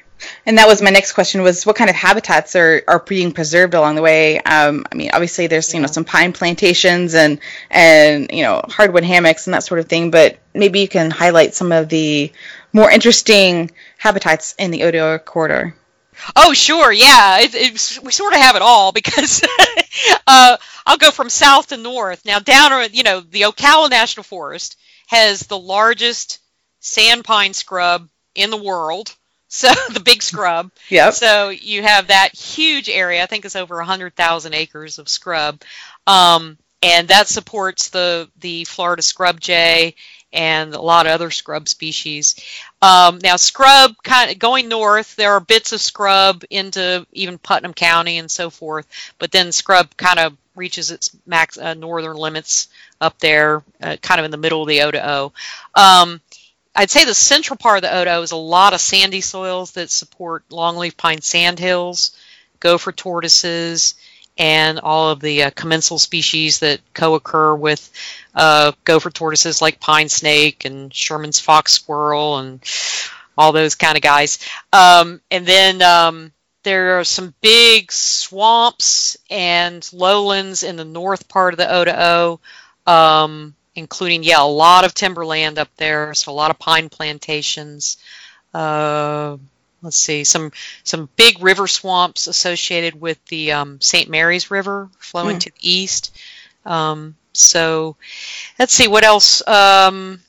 [0.46, 3.74] And that was my next question was what kind of habitats are, are being preserved
[3.74, 4.38] along the way?
[4.38, 7.38] Um, I mean, obviously there's, you know, some pine plantations and,
[7.70, 11.54] and, you know, hardwood hammocks and that sort of thing, but maybe you can highlight
[11.54, 12.32] some of the
[12.76, 15.74] more interesting habitats in the O to O corridor.
[16.36, 17.40] Oh, sure, yeah.
[17.40, 19.42] It, it's we sort of have it all because
[20.26, 22.24] uh, I'll go from south to north.
[22.26, 26.38] Now, down, you know, the Ocala National Forest has the largest
[26.80, 29.14] sand pine scrub in the world.
[29.48, 30.72] So the big scrub.
[30.90, 31.14] Yep.
[31.14, 33.22] So you have that huge area.
[33.22, 35.62] I think it's over 100,000 acres of scrub,
[36.08, 39.94] um, and that supports the the Florida scrub jay
[40.32, 42.36] and a lot of other scrub species.
[42.82, 47.72] Um, now, scrub kind of going north, there are bits of scrub into even Putnam
[47.72, 48.86] County and so forth,
[49.18, 52.68] but then scrub kind of reaches its max uh, northern limits
[53.00, 55.32] up there, uh, kind of in the middle of the O to O.
[55.74, 56.20] Um,
[56.74, 59.22] I'd say the central part of the O to O is a lot of sandy
[59.22, 62.16] soils that support longleaf pine sandhills,
[62.60, 63.94] gopher tortoises,
[64.38, 67.90] and all of the uh, commensal species that co-occur with
[68.36, 72.60] uh, gopher tortoises like pine snake and Sherman's fox squirrel and
[73.36, 74.38] all those kind of guys.
[74.72, 81.54] Um, and then um, there are some big swamps and lowlands in the north part
[81.54, 82.40] of the O to O.
[82.92, 87.98] Um, including yeah a lot of timberland up there so a lot of pine plantations
[88.54, 89.36] uh,
[89.82, 90.50] let's see some
[90.82, 95.40] some big river swamps associated with the um, st mary's river flowing Hmm.
[95.40, 96.16] to the east
[96.64, 97.96] um, so
[98.58, 100.20] let's see what else um,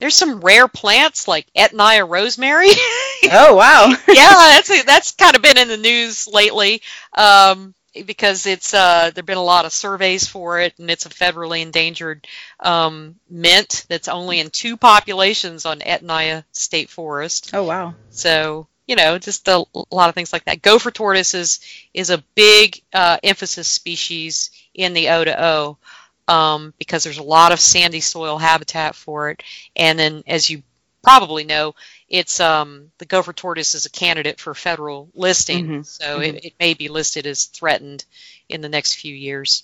[0.00, 2.68] there's some rare plants like Etonia rosemary.
[3.30, 3.86] oh wow!
[4.08, 6.82] yeah, that's that's kind of been in the news lately
[7.14, 7.74] um,
[8.06, 11.60] because it's uh, there've been a lot of surveys for it, and it's a federally
[11.60, 12.26] endangered
[12.60, 17.50] um, mint that's only in two populations on Etoniah State Forest.
[17.52, 17.94] Oh wow!
[18.08, 20.62] So you know, just a, a lot of things like that.
[20.62, 21.60] Gopher tortoise is
[21.94, 25.78] is a big uh, emphasis species in the O to O
[26.26, 29.44] um, because there's a lot of sandy soil habitat for it.
[29.76, 30.64] And then, as you
[31.04, 31.76] probably know,
[32.08, 35.82] it's um, the gopher tortoise is a candidate for federal listing, mm-hmm.
[35.82, 36.38] so mm-hmm.
[36.38, 38.04] It, it, may be listed as threatened
[38.48, 39.62] in the next few years.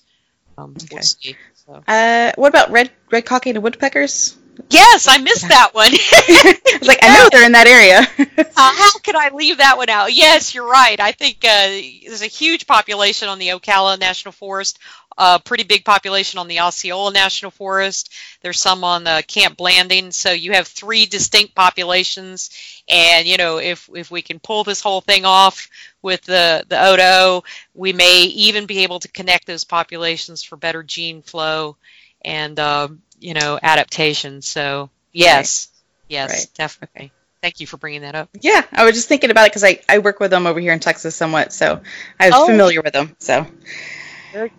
[0.56, 0.86] Um, okay.
[0.92, 1.36] We'll see,
[1.66, 1.82] so.
[1.88, 4.36] uh, what about red red cockaded woodpeckers?
[4.70, 5.90] Yes, I missed that one.
[5.92, 8.00] I was like, I know they're in that area.
[8.38, 10.14] uh, how could I leave that one out?
[10.14, 10.98] Yes, you're right.
[10.98, 14.78] I think uh, there's a huge population on the Ocala National Forest
[15.18, 18.12] a pretty big population on the Osceola National Forest.
[18.42, 20.10] There's some on the Camp Blanding.
[20.10, 22.50] So you have three distinct populations.
[22.88, 25.68] And, you know, if, if we can pull this whole thing off
[26.02, 30.42] with the, the O to O, we may even be able to connect those populations
[30.42, 31.76] for better gene flow
[32.22, 34.40] and, um, you know, adaptation.
[34.40, 36.14] So, yes, right.
[36.14, 36.46] yes, right.
[36.54, 37.12] definitely.
[37.42, 38.28] Thank you for bringing that up.
[38.40, 40.72] Yeah, I was just thinking about it because I, I work with them over here
[40.72, 41.80] in Texas somewhat, so
[42.20, 42.46] I was oh.
[42.46, 43.16] familiar with them.
[43.18, 43.44] So,
[44.32, 44.52] Very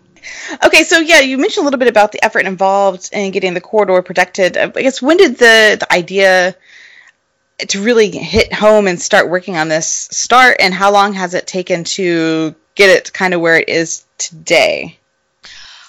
[0.62, 3.62] Okay, so yeah, you mentioned a little bit about the effort involved in getting the
[3.62, 4.58] corridor protected.
[4.58, 6.54] Uh, I guess when did the, the idea
[7.68, 11.46] to really hit home and start working on this start, and how long has it
[11.46, 14.97] taken to get it kind of where it is today?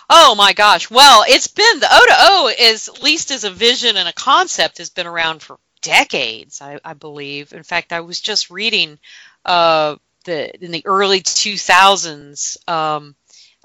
[0.10, 0.90] Oh my gosh!
[0.90, 4.14] Well, it's been the O to O is at least as a vision and a
[4.14, 7.54] concept has been around for decades, I, I believe.
[7.54, 8.98] In fact, I was just reading
[9.46, 12.68] uh, the in the early 2000s.
[12.68, 13.16] Um,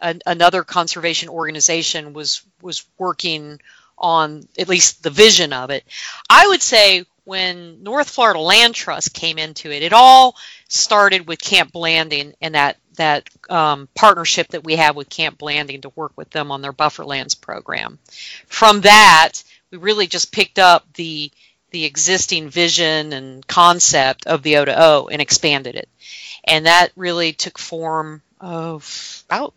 [0.01, 3.61] an, another conservation organization was was working
[3.97, 5.85] on at least the vision of it.
[6.29, 10.37] I would say when North Florida Land Trust came into it, it all
[10.69, 15.83] started with Camp Blanding and that that um, partnership that we have with Camp Blanding
[15.83, 17.99] to work with them on their buffer lands program.
[18.47, 21.31] From that, we really just picked up the
[21.71, 25.89] the existing vision and concept of the O to O and expanded it,
[26.45, 29.55] and that really took form of about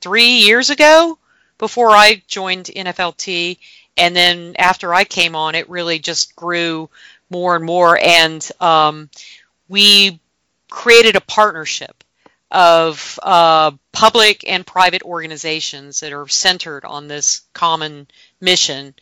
[0.00, 1.18] three years ago
[1.58, 3.58] before I joined NFLT.
[3.96, 6.90] And then after I came on, it really just grew
[7.30, 7.98] more and more.
[7.98, 9.10] And um,
[9.68, 10.20] we
[10.68, 12.04] created a partnership
[12.50, 18.06] of uh, public and private organizations that are centered on this common
[18.40, 18.94] mission.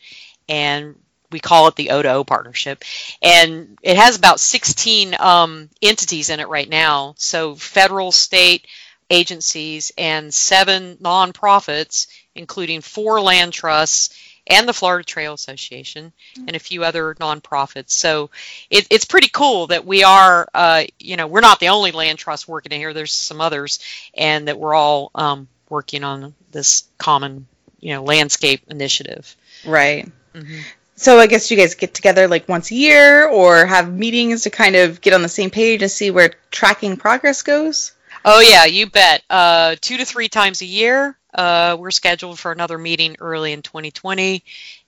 [0.49, 0.95] And
[1.31, 2.83] we call it the O to O partnership.
[3.21, 7.15] And it has about 16 um, entities in it right now.
[7.17, 8.67] So federal, state,
[9.09, 16.59] agencies and seven nonprofits, including four land trusts and the Florida Trail Association and a
[16.59, 17.91] few other nonprofits.
[17.91, 18.29] So
[18.69, 22.19] it, it's pretty cool that we are, uh, you know, we're not the only land
[22.19, 22.93] trust working in here.
[22.93, 23.79] There's some others,
[24.13, 27.47] and that we're all um, working on this common,
[27.79, 29.35] you know, landscape initiative.
[29.65, 30.11] Right.
[30.33, 30.59] Mm-hmm.
[30.97, 34.49] So I guess you guys get together like once a year or have meetings to
[34.49, 37.91] kind of get on the same page and see where tracking progress goes.
[38.23, 39.21] Oh yeah, you bet.
[39.29, 41.17] Uh, two to three times a year.
[41.35, 44.43] Uh, we're scheduled for another meeting early in 2020,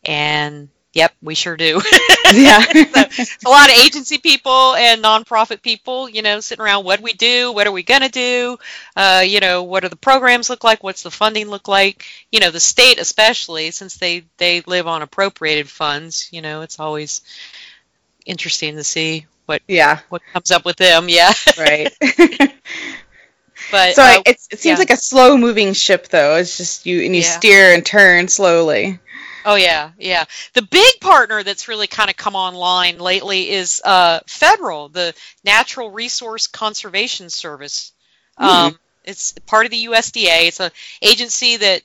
[0.06, 1.82] and yep, we sure do.
[2.34, 6.86] yeah, so, a lot of agency people and nonprofit people, you know, sitting around.
[6.86, 7.52] What do we do?
[7.52, 8.58] What are we gonna do?
[8.96, 10.84] Uh, you know, what do the programs look like?
[10.84, 12.06] What's the funding look like?
[12.32, 16.30] You know, the state especially, since they they live on appropriated funds.
[16.32, 17.22] You know, it's always
[18.26, 21.10] interesting to see what yeah what comes up with them.
[21.10, 21.94] Yeah, right.
[23.72, 24.76] But so uh, it seems yeah.
[24.76, 26.36] like a slow moving ship, though.
[26.36, 27.28] It's just you and you yeah.
[27.28, 29.00] steer and turn slowly.
[29.46, 30.26] Oh yeah, yeah.
[30.54, 35.14] The big partner that's really kind of come online lately is uh, federal, the
[35.46, 37.94] Natural Resource Conservation Service.
[38.38, 38.50] Mm-hmm.
[38.50, 40.50] Um, it's part of the USDA.
[40.50, 41.82] It's an agency that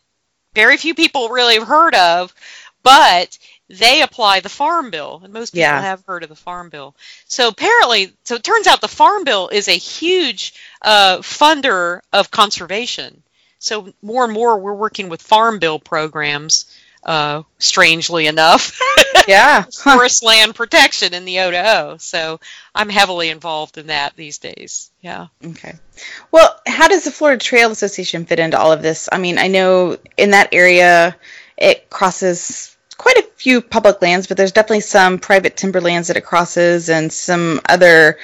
[0.55, 2.35] very few people really have heard of,
[2.83, 3.39] but
[3.73, 5.81] they apply the farm bill and most people yeah.
[5.81, 6.95] have heard of the farm bill.
[7.25, 12.31] So apparently so it turns out the farm bill is a huge uh, funder of
[12.31, 13.23] conservation.
[13.59, 16.67] So more and more we're working with farm bill programs
[17.05, 18.79] uh, strangely enough.
[19.29, 19.63] Yeah.
[19.85, 22.41] Forest land protection in the o so
[22.75, 24.91] i'm heavily involved in that these days.
[25.01, 25.29] Yeah.
[25.45, 25.75] Okay.
[26.33, 29.09] Well how does the florida trail association fit into all of this?
[29.13, 31.15] I mean i know in that area
[31.57, 36.25] it crosses quite a few public lands, but there's definitely some private timberlands that it
[36.25, 38.17] crosses and some other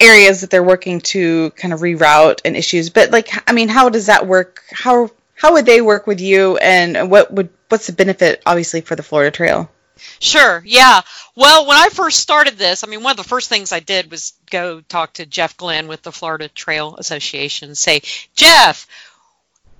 [0.00, 2.88] areas that they're working to kind of reroute and issues.
[2.88, 4.62] But like, I mean, how does that work?
[4.70, 8.96] How how would they work with you, and what would what's the benefit, obviously, for
[8.96, 9.70] the Florida Trail?
[10.18, 10.62] Sure.
[10.64, 11.02] Yeah.
[11.34, 14.10] Well, when I first started this, I mean, one of the first things I did
[14.10, 18.00] was go talk to Jeff Glenn with the Florida Trail Association and say,
[18.34, 18.86] Jeff,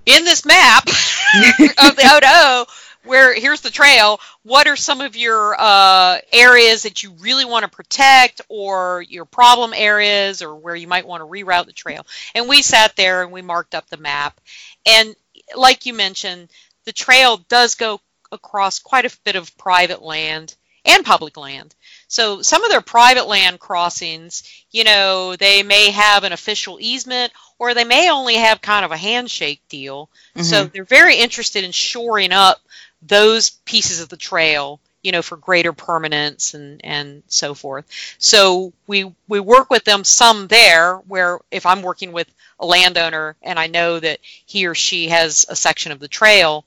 [0.05, 2.65] in this map of the O to O,
[3.07, 7.63] where here's the trail, what are some of your uh, areas that you really want
[7.63, 12.05] to protect or your problem areas or where you might want to reroute the trail?
[12.35, 14.39] And we sat there and we marked up the map.
[14.85, 15.15] And
[15.55, 16.49] like you mentioned,
[16.85, 17.99] the trail does go
[18.31, 20.55] across quite a bit of private land
[20.87, 21.75] and public land.
[22.07, 27.33] So some of their private land crossings, you know, they may have an official easement
[27.59, 30.09] or they may only have kind of a handshake deal.
[30.35, 30.43] Mm-hmm.
[30.43, 32.59] So they're very interested in shoring up
[33.01, 37.85] those pieces of the trail, you know, for greater permanence and and so forth.
[38.17, 42.27] So we we work with them some there where if I'm working with
[42.59, 46.65] a landowner and I know that he or she has a section of the trail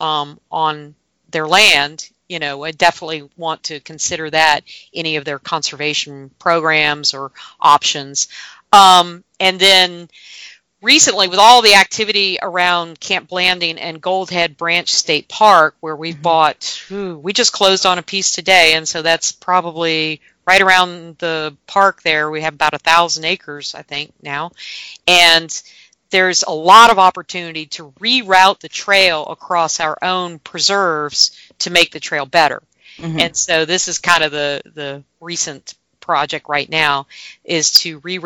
[0.00, 0.94] um, on
[1.30, 7.14] their land, you know, I definitely want to consider that any of their conservation programs
[7.14, 8.28] or options.
[8.72, 10.08] Um, and then
[10.82, 16.14] recently, with all the activity around Camp Blanding and Goldhead Branch State Park, where we've
[16.14, 16.22] mm-hmm.
[16.22, 21.16] bought, ooh, we just closed on a piece today, and so that's probably right around
[21.18, 22.30] the park there.
[22.30, 24.50] We have about a thousand acres, I think, now,
[25.06, 25.62] and
[26.10, 31.90] there's a lot of opportunity to reroute the trail across our own preserves to make
[31.90, 32.62] the trail better.
[32.98, 33.18] Mm-hmm.
[33.18, 37.06] And so this is kind of the the recent project right now
[37.44, 38.20] is to re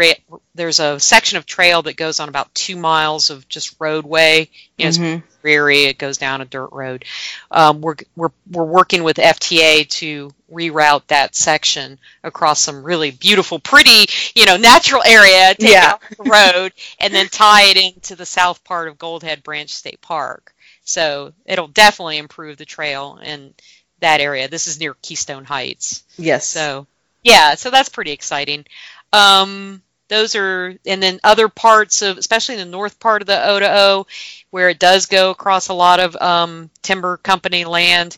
[0.54, 4.50] there's a section of trail that goes on about two miles of just roadway.
[4.76, 5.04] You know, mm-hmm.
[5.04, 7.04] it's dreary it goes down a dirt road.
[7.52, 13.58] Um, we're, we're, we're working with fta to reroute that section across some really beautiful
[13.58, 15.96] pretty you know natural area take yeah.
[16.16, 20.52] the road and then tie it into the south part of goldhead branch state park.
[20.82, 23.54] So it'll definitely improve the trail in
[24.00, 24.48] that area.
[24.48, 26.04] This is near keystone heights.
[26.16, 26.46] Yes.
[26.46, 26.86] So
[27.26, 28.64] yeah, so that's pretty exciting.
[29.12, 34.06] Um, those are, and then other parts of, especially the north part of the O
[34.50, 38.16] where it does go across a lot of um, timber company land.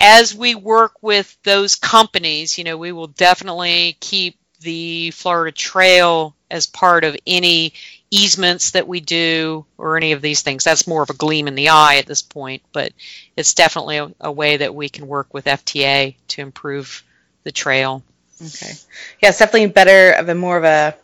[0.00, 6.34] As we work with those companies, you know, we will definitely keep the Florida Trail
[6.50, 7.74] as part of any
[8.10, 10.64] easements that we do or any of these things.
[10.64, 12.94] That's more of a gleam in the eye at this point, but
[13.36, 17.04] it's definitely a, a way that we can work with FTA to improve
[17.44, 18.02] the trail.
[18.40, 18.74] Okay.
[19.22, 20.94] Yeah, it's definitely better of a more of a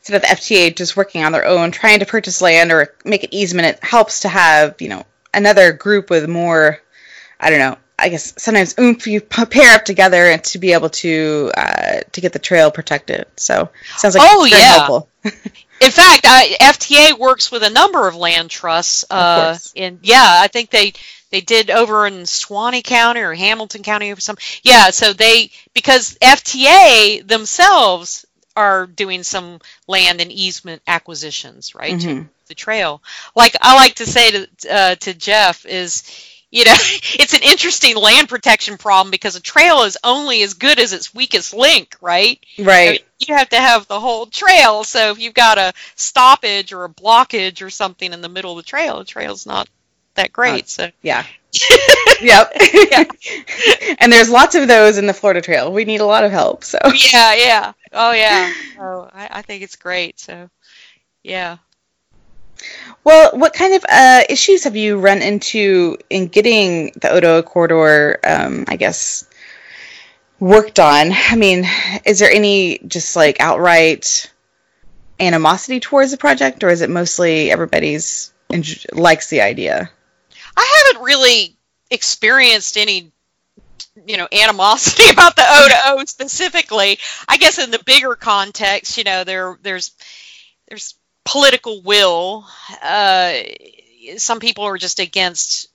[0.00, 3.24] instead of the FTA just working on their own, trying to purchase land or make
[3.24, 3.68] an easement.
[3.68, 6.80] It helps to have you know another group with more.
[7.38, 7.76] I don't know.
[7.98, 12.20] I guess sometimes oomph you pair up together and to be able to uh, to
[12.20, 13.26] get the trail protected.
[13.36, 15.32] So sounds like oh yeah.
[15.78, 19.04] In fact, FTA works with a number of land trusts.
[19.10, 20.94] Uh, and yeah, I think they
[21.30, 24.36] they did over in Suwannee County or Hamilton County or some.
[24.62, 28.24] Yeah, so they because FTA themselves
[28.56, 31.94] are doing some land and easement acquisitions, right?
[31.94, 32.22] Mm-hmm.
[32.22, 33.02] To the trail.
[33.34, 36.04] Like I like to say to uh, to Jeff is,
[36.50, 40.78] you know, it's an interesting land protection problem because a trail is only as good
[40.78, 42.38] as its weakest link, right?
[42.58, 43.00] Right.
[43.00, 44.84] So you have to have the whole trail.
[44.84, 48.64] So if you've got a stoppage or a blockage or something in the middle of
[48.64, 49.68] the trail, the trail's not
[50.16, 50.64] that great.
[50.64, 51.24] Uh, so yeah.
[52.20, 52.52] yep.
[52.90, 53.04] yeah.
[53.98, 55.72] and there's lots of those in the Florida Trail.
[55.72, 56.64] We need a lot of help.
[56.64, 56.78] So
[57.12, 57.72] yeah, yeah.
[57.92, 58.52] Oh yeah.
[58.78, 60.18] Oh, I, I think it's great.
[60.20, 60.50] So
[61.22, 61.58] yeah.
[63.04, 67.28] Well, what kind of uh, issues have you run into in getting the O to
[67.28, 68.18] O corridor?
[68.24, 69.28] Um, I guess
[70.40, 71.10] worked on.
[71.12, 71.64] I mean,
[72.04, 74.30] is there any just like outright
[75.20, 78.32] animosity towards the project, or is it mostly everybody's
[78.92, 79.90] likes the idea?
[80.56, 81.56] I haven't really
[81.90, 83.12] experienced any
[84.06, 86.98] you know animosity about the O to O specifically.
[87.28, 89.92] I guess in the bigger context, you know, there there's
[90.68, 90.94] there's
[91.24, 92.46] political will.
[92.82, 93.34] Uh,
[94.16, 95.68] some people are just against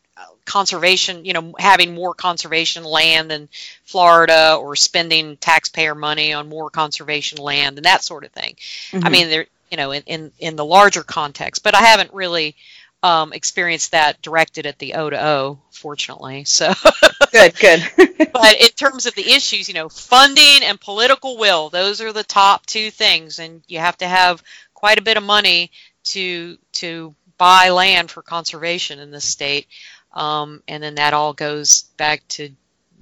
[0.45, 3.49] conservation, you know, having more conservation land than
[3.85, 8.55] Florida or spending taxpayer money on more conservation land and that sort of thing.
[8.91, 9.05] Mm-hmm.
[9.05, 12.55] I mean, there, you know, in, in, in the larger context, but I haven't really
[13.03, 16.43] um, experienced that directed at the O to O, fortunately.
[16.43, 16.73] So
[17.31, 17.83] good, good.
[18.33, 22.23] but in terms of the issues, you know, funding and political will, those are the
[22.23, 24.43] top two things, and you have to have
[24.73, 25.71] quite a bit of money
[26.03, 29.67] to to buy land for conservation in this state.
[30.13, 32.49] Um, and then that all goes back to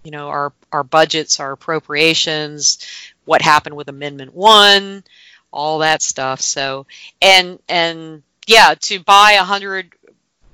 [0.03, 2.85] you know our our budgets, our appropriations,
[3.25, 5.03] what happened with Amendment One,
[5.51, 6.39] all that stuff.
[6.39, 6.85] So
[7.21, 9.93] and and yeah, to buy a hundred,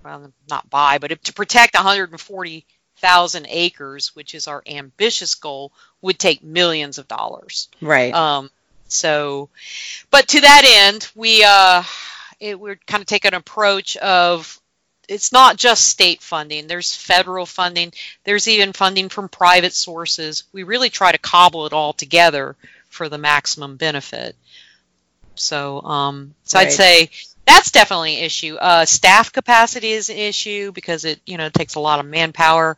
[0.03, 2.65] well, not buy, but to protect 140
[2.97, 5.71] thousand acres, which is our ambitious goal,
[6.01, 7.69] would take millions of dollars.
[7.79, 8.13] Right.
[8.13, 8.51] Um,
[8.89, 9.47] so,
[10.11, 11.83] but to that end, we uh,
[12.41, 14.59] it, we're kind of take an approach of
[15.07, 16.67] it's not just state funding.
[16.67, 17.93] There's federal funding.
[18.25, 20.43] There's even funding from private sources.
[20.51, 22.57] We really try to cobble it all together
[22.89, 24.35] for the maximum benefit.
[25.35, 26.67] So, um, so Right.
[26.67, 27.09] I'd say
[27.45, 28.55] that's definitely an issue.
[28.55, 32.77] Uh, staff capacity is an issue because it you know takes a lot of manpower,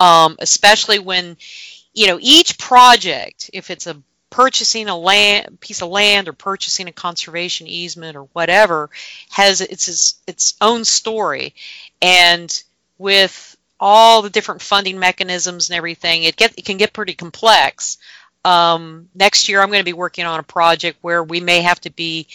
[0.00, 1.36] um, especially when
[1.94, 3.96] you know each project, if it's a
[4.30, 8.90] purchasing a land piece of land or purchasing a conservation easement or whatever,
[9.30, 11.54] has its its, its own story,
[12.02, 12.62] and
[12.98, 17.98] with all the different funding mechanisms and everything, it get it can get pretty complex.
[18.44, 21.80] Um, next year, I'm going to be working on a project where we may have
[21.82, 22.28] to be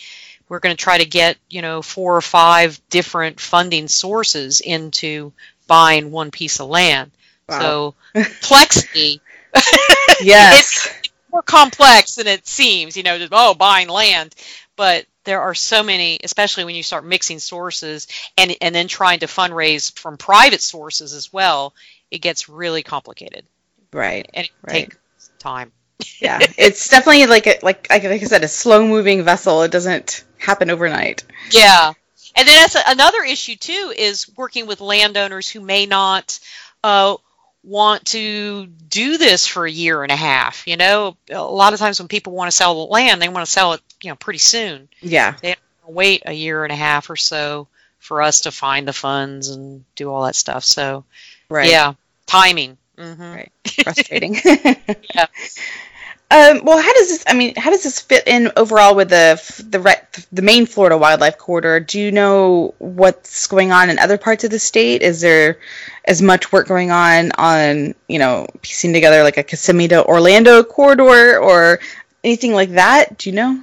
[0.50, 5.32] we're going to try to get you know four or five different funding sources into
[5.68, 7.12] buying one piece of land.
[7.50, 7.60] Wow.
[7.60, 9.22] So complexity
[10.22, 11.02] yes.
[11.32, 12.96] more complex than it seems.
[12.98, 14.34] You know, just, oh, buying land,
[14.76, 19.20] but there are so many, especially when you start mixing sources and and then trying
[19.20, 21.74] to fundraise from private sources as well.
[22.12, 23.46] It gets really complicated,
[23.92, 24.30] right.
[24.34, 24.74] and it Right.
[24.92, 24.98] takes
[25.40, 25.72] time.
[26.20, 26.40] Yeah.
[26.58, 29.62] it's definitely like a, like like like I said, a slow moving vessel.
[29.64, 31.24] It doesn't happen overnight.
[31.52, 31.94] Yeah.
[32.36, 36.40] And then that's a, another issue too is working with landowners who may not
[36.84, 37.16] uh,
[37.64, 40.68] want to do this for a year and a half.
[40.68, 43.46] You know, a lot of times when people want to sell the land, they want
[43.46, 44.90] to sell it, you know, pretty soon.
[45.02, 45.36] Yeah.
[45.42, 45.56] They
[45.88, 47.68] wait a year and a half or so
[48.00, 50.64] for us to find the funds and do all that stuff.
[50.64, 51.06] So,
[51.50, 51.70] Right.
[51.70, 51.94] yeah,
[52.26, 52.78] timing.
[52.98, 53.52] hmm Right.
[53.84, 54.36] Frustrating.
[55.16, 55.28] Yeah.
[56.34, 57.24] Um, well, how does this?
[57.28, 61.38] I mean, how does this fit in overall with the the the main Florida wildlife
[61.38, 61.80] corridor?
[61.80, 65.04] Do you know what's going on in other parts of the state?
[65.04, 65.60] Is there
[66.06, 70.64] as much work going on on you know piecing together like a Kissimmee to Orlando
[70.64, 71.80] corridor or
[72.24, 73.16] anything like that?
[73.20, 73.62] Do you know?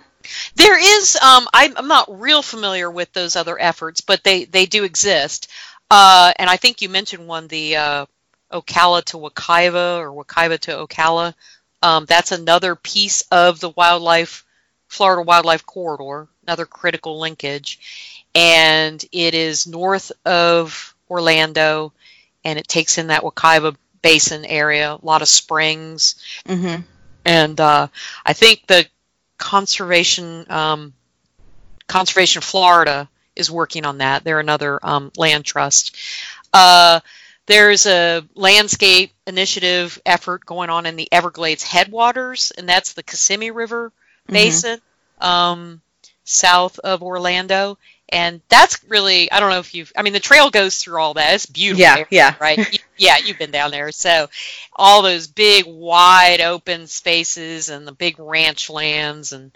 [0.55, 1.17] There is.
[1.17, 5.51] Um, I'm, not real familiar with those other efforts, but they they do exist.
[5.91, 8.07] Uh, and I think you mentioned one, the uh,
[8.53, 11.35] Ocala to Wekiva or Wekiva to Ocala.
[11.83, 14.45] Um, that's another piece of the wildlife,
[14.89, 21.93] Florida wildlife corridor, another critical linkage, and it is north of Orlando,
[22.45, 26.17] and it takes in that Wekiva Basin area, a lot of springs,
[26.47, 26.83] Mm-hmm.
[27.25, 27.89] and uh,
[28.25, 28.87] I think the
[29.39, 30.93] conservation um,
[31.87, 34.25] conservation Florida is working on that.
[34.25, 35.97] They're another um, land trust.
[36.53, 37.01] Uh,
[37.51, 43.51] there's a landscape initiative effort going on in the Everglades headwaters, and that's the Kissimmee
[43.51, 43.93] River
[44.29, 44.33] Mhm.
[44.33, 44.81] Basin,
[45.21, 45.81] um,
[46.25, 47.79] south of Orlando.
[48.13, 51.15] And that's really, I don't know if you've, I mean, the trail goes through all
[51.15, 51.35] that.
[51.35, 51.81] It's beautiful.
[51.81, 52.35] Yeah, area, yeah.
[52.41, 52.59] Right?
[52.73, 53.93] You- yeah, you've been down there.
[53.93, 54.29] So
[54.75, 59.53] all those big, wide open spaces and the big ranch lands and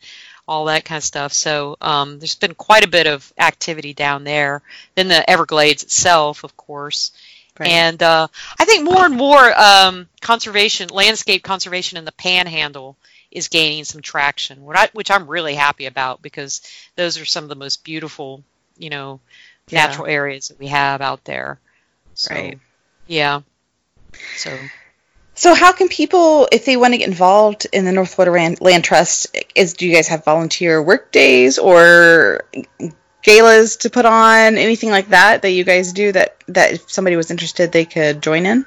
[0.46, 1.32] all that kind of stuff.
[1.32, 4.62] So um, there's been quite a bit of activity down there.
[4.94, 7.10] Then the Everglades itself, of course.
[7.58, 7.68] Right.
[7.68, 8.26] And uh,
[8.58, 12.96] I think more and more um, conservation, landscape conservation in the Panhandle
[13.30, 16.62] is gaining some traction, I, which I'm really happy about because
[16.96, 18.42] those are some of the most beautiful,
[18.78, 19.20] you know,
[19.68, 19.86] Yeah.
[19.86, 21.58] natural areas that we have out there.
[22.14, 22.58] So, Right.
[23.06, 23.40] Yeah.
[24.36, 24.58] So.
[25.36, 28.60] So, how can people, if they want to get involved in the North Florida Land,
[28.60, 32.44] Land Trust, is do you guys have volunteer work days or
[33.24, 37.16] galas to put on, anything like that that you guys do that that if somebody
[37.16, 38.64] was interested they could join in?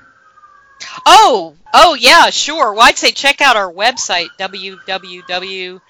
[1.05, 2.74] Oh, oh yeah, sure.
[2.74, 5.82] Well, I'd say check out our website www.nflt.org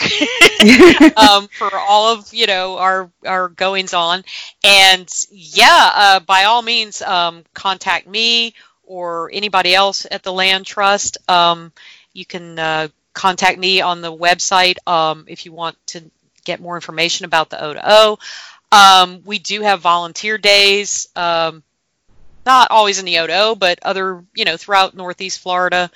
[1.16, 4.24] um, for all of you know our our goings on,
[4.64, 8.54] and yeah, uh, by all means, um, contact me
[8.84, 11.18] or anybody else at the Land Trust.
[11.28, 11.72] Um,
[12.14, 12.88] you can uh,
[13.18, 16.02] contact me on the website um, if you want to
[16.44, 18.18] get more information about the O to O.
[18.70, 21.08] Um, we do have volunteer days.
[21.16, 21.64] Um,
[22.46, 25.90] not always in the O to O, but other, you know, throughout Northeast Florida.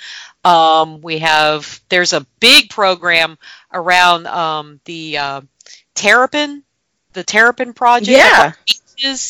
[0.44, 3.38] Um, we have, there's a big program
[3.72, 5.40] around um, the uh,
[5.94, 6.64] Terrapin,
[7.12, 8.18] the Terrapin project.
[8.18, 8.52] Yeah.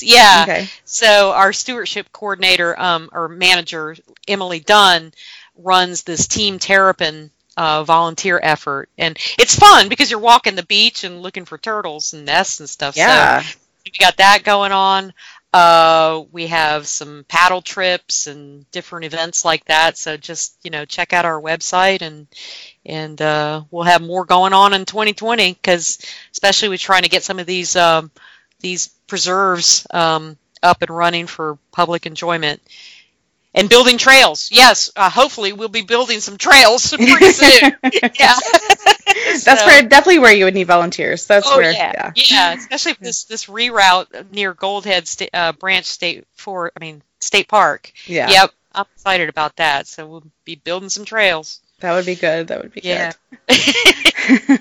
[0.01, 0.45] Yeah.
[0.49, 0.69] Okay.
[0.85, 5.13] So our stewardship coordinator um, or manager, Emily Dunn,
[5.57, 8.89] runs this Team Terrapin uh, volunteer effort.
[8.99, 12.69] And it's fun because you're walking the beach and looking for turtles and nests and
[12.69, 12.97] stuff.
[12.97, 13.43] So Yeah.
[13.85, 15.13] we got that going on.
[15.53, 19.99] Uh, we have some paddle trips and different events like that.
[19.99, 22.27] So just you know, check out our website and
[22.87, 25.99] and uh, we'll have more going on in 2020 because
[26.33, 28.11] especially we're trying to get some of these um,
[28.61, 32.63] these preserves um, up and running for public enjoyment.
[33.55, 34.49] And building trails.
[34.51, 37.77] Yes, uh, hopefully we'll be building some trails pretty soon.
[37.93, 38.37] yeah.
[39.45, 41.27] That's so, where definitely where you would need volunteers.
[41.27, 42.13] That's oh, where yeah.
[42.15, 42.25] yeah.
[42.31, 47.93] yeah, especially this this reroute near Goldhead uh, Branch State for I mean State Park.
[48.07, 48.31] Yeah.
[48.31, 48.51] Yep.
[48.75, 49.87] I'm excited about that.
[49.87, 51.61] So we'll be building some trails.
[51.81, 52.49] That would be good.
[52.49, 53.13] That would be yeah.
[53.49, 54.61] good.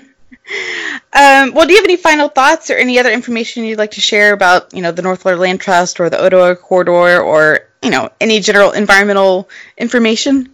[1.12, 4.00] um, well, do you have any final thoughts or any other information you'd like to
[4.00, 7.20] share about, you know, the North Florida Land Trust or the O to O Corridor
[7.20, 10.52] or, you know, any general environmental information?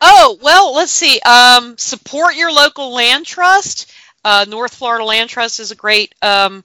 [0.00, 1.20] Oh, well, let's see.
[1.20, 3.92] Um, support your local land trust.
[4.24, 6.64] Uh, North Florida Land Trust is a great um,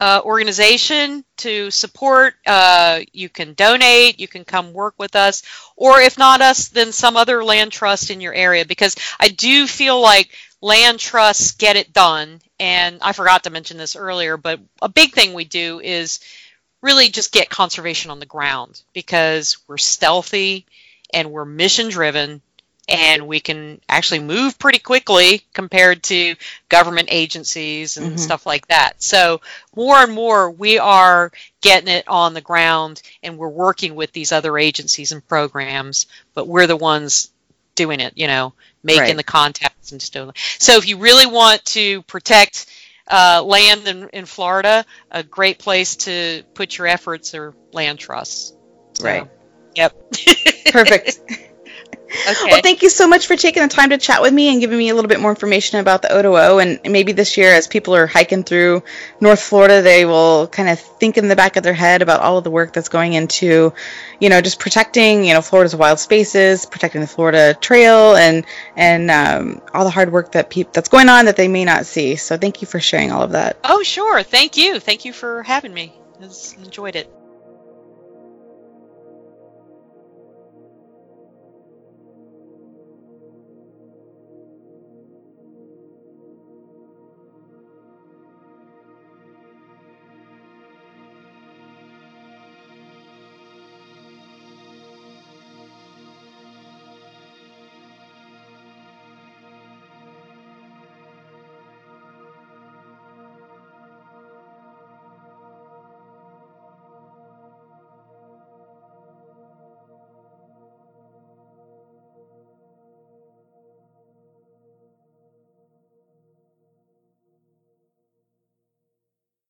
[0.00, 2.34] uh, organization to support.
[2.46, 5.42] Uh, you can donate, you can come work with us,
[5.76, 9.66] or if not us, then some other land trust in your area because I do
[9.66, 10.30] feel like
[10.60, 12.40] land trusts get it done.
[12.58, 16.20] And I forgot to mention this earlier, but a big thing we do is
[16.82, 20.66] really just get conservation on the ground because we're stealthy
[21.12, 22.40] and we're mission driven
[22.88, 26.34] and we can actually move pretty quickly compared to
[26.68, 28.16] government agencies and mm-hmm.
[28.16, 29.00] stuff like that.
[29.00, 29.40] So
[29.76, 34.32] more and more we are getting it on the ground and we're working with these
[34.32, 37.30] other agencies and programs, but we're the ones
[37.76, 39.16] doing it, you know, making right.
[39.16, 40.34] the contacts and stuff.
[40.58, 42.66] So if you really want to protect
[43.10, 48.54] uh, land in, in Florida, a great place to put your efforts are land trusts.
[48.94, 49.28] So, right.
[49.74, 50.12] Yep.
[50.72, 51.20] Perfect.
[52.10, 52.50] Okay.
[52.50, 54.76] Well, thank you so much for taking the time to chat with me and giving
[54.76, 56.58] me a little bit more information about the O to O.
[56.58, 58.82] And maybe this year, as people are hiking through
[59.20, 62.38] North Florida, they will kind of think in the back of their head about all
[62.38, 63.72] of the work that's going into,
[64.18, 68.44] you know, just protecting, you know, Florida's wild spaces, protecting the Florida Trail, and
[68.76, 71.86] and um, all the hard work that pe- that's going on that they may not
[71.86, 72.16] see.
[72.16, 73.58] So thank you for sharing all of that.
[73.64, 74.22] Oh, sure.
[74.22, 74.80] Thank you.
[74.80, 75.92] Thank you for having me.
[76.20, 76.28] I
[76.62, 77.19] enjoyed it.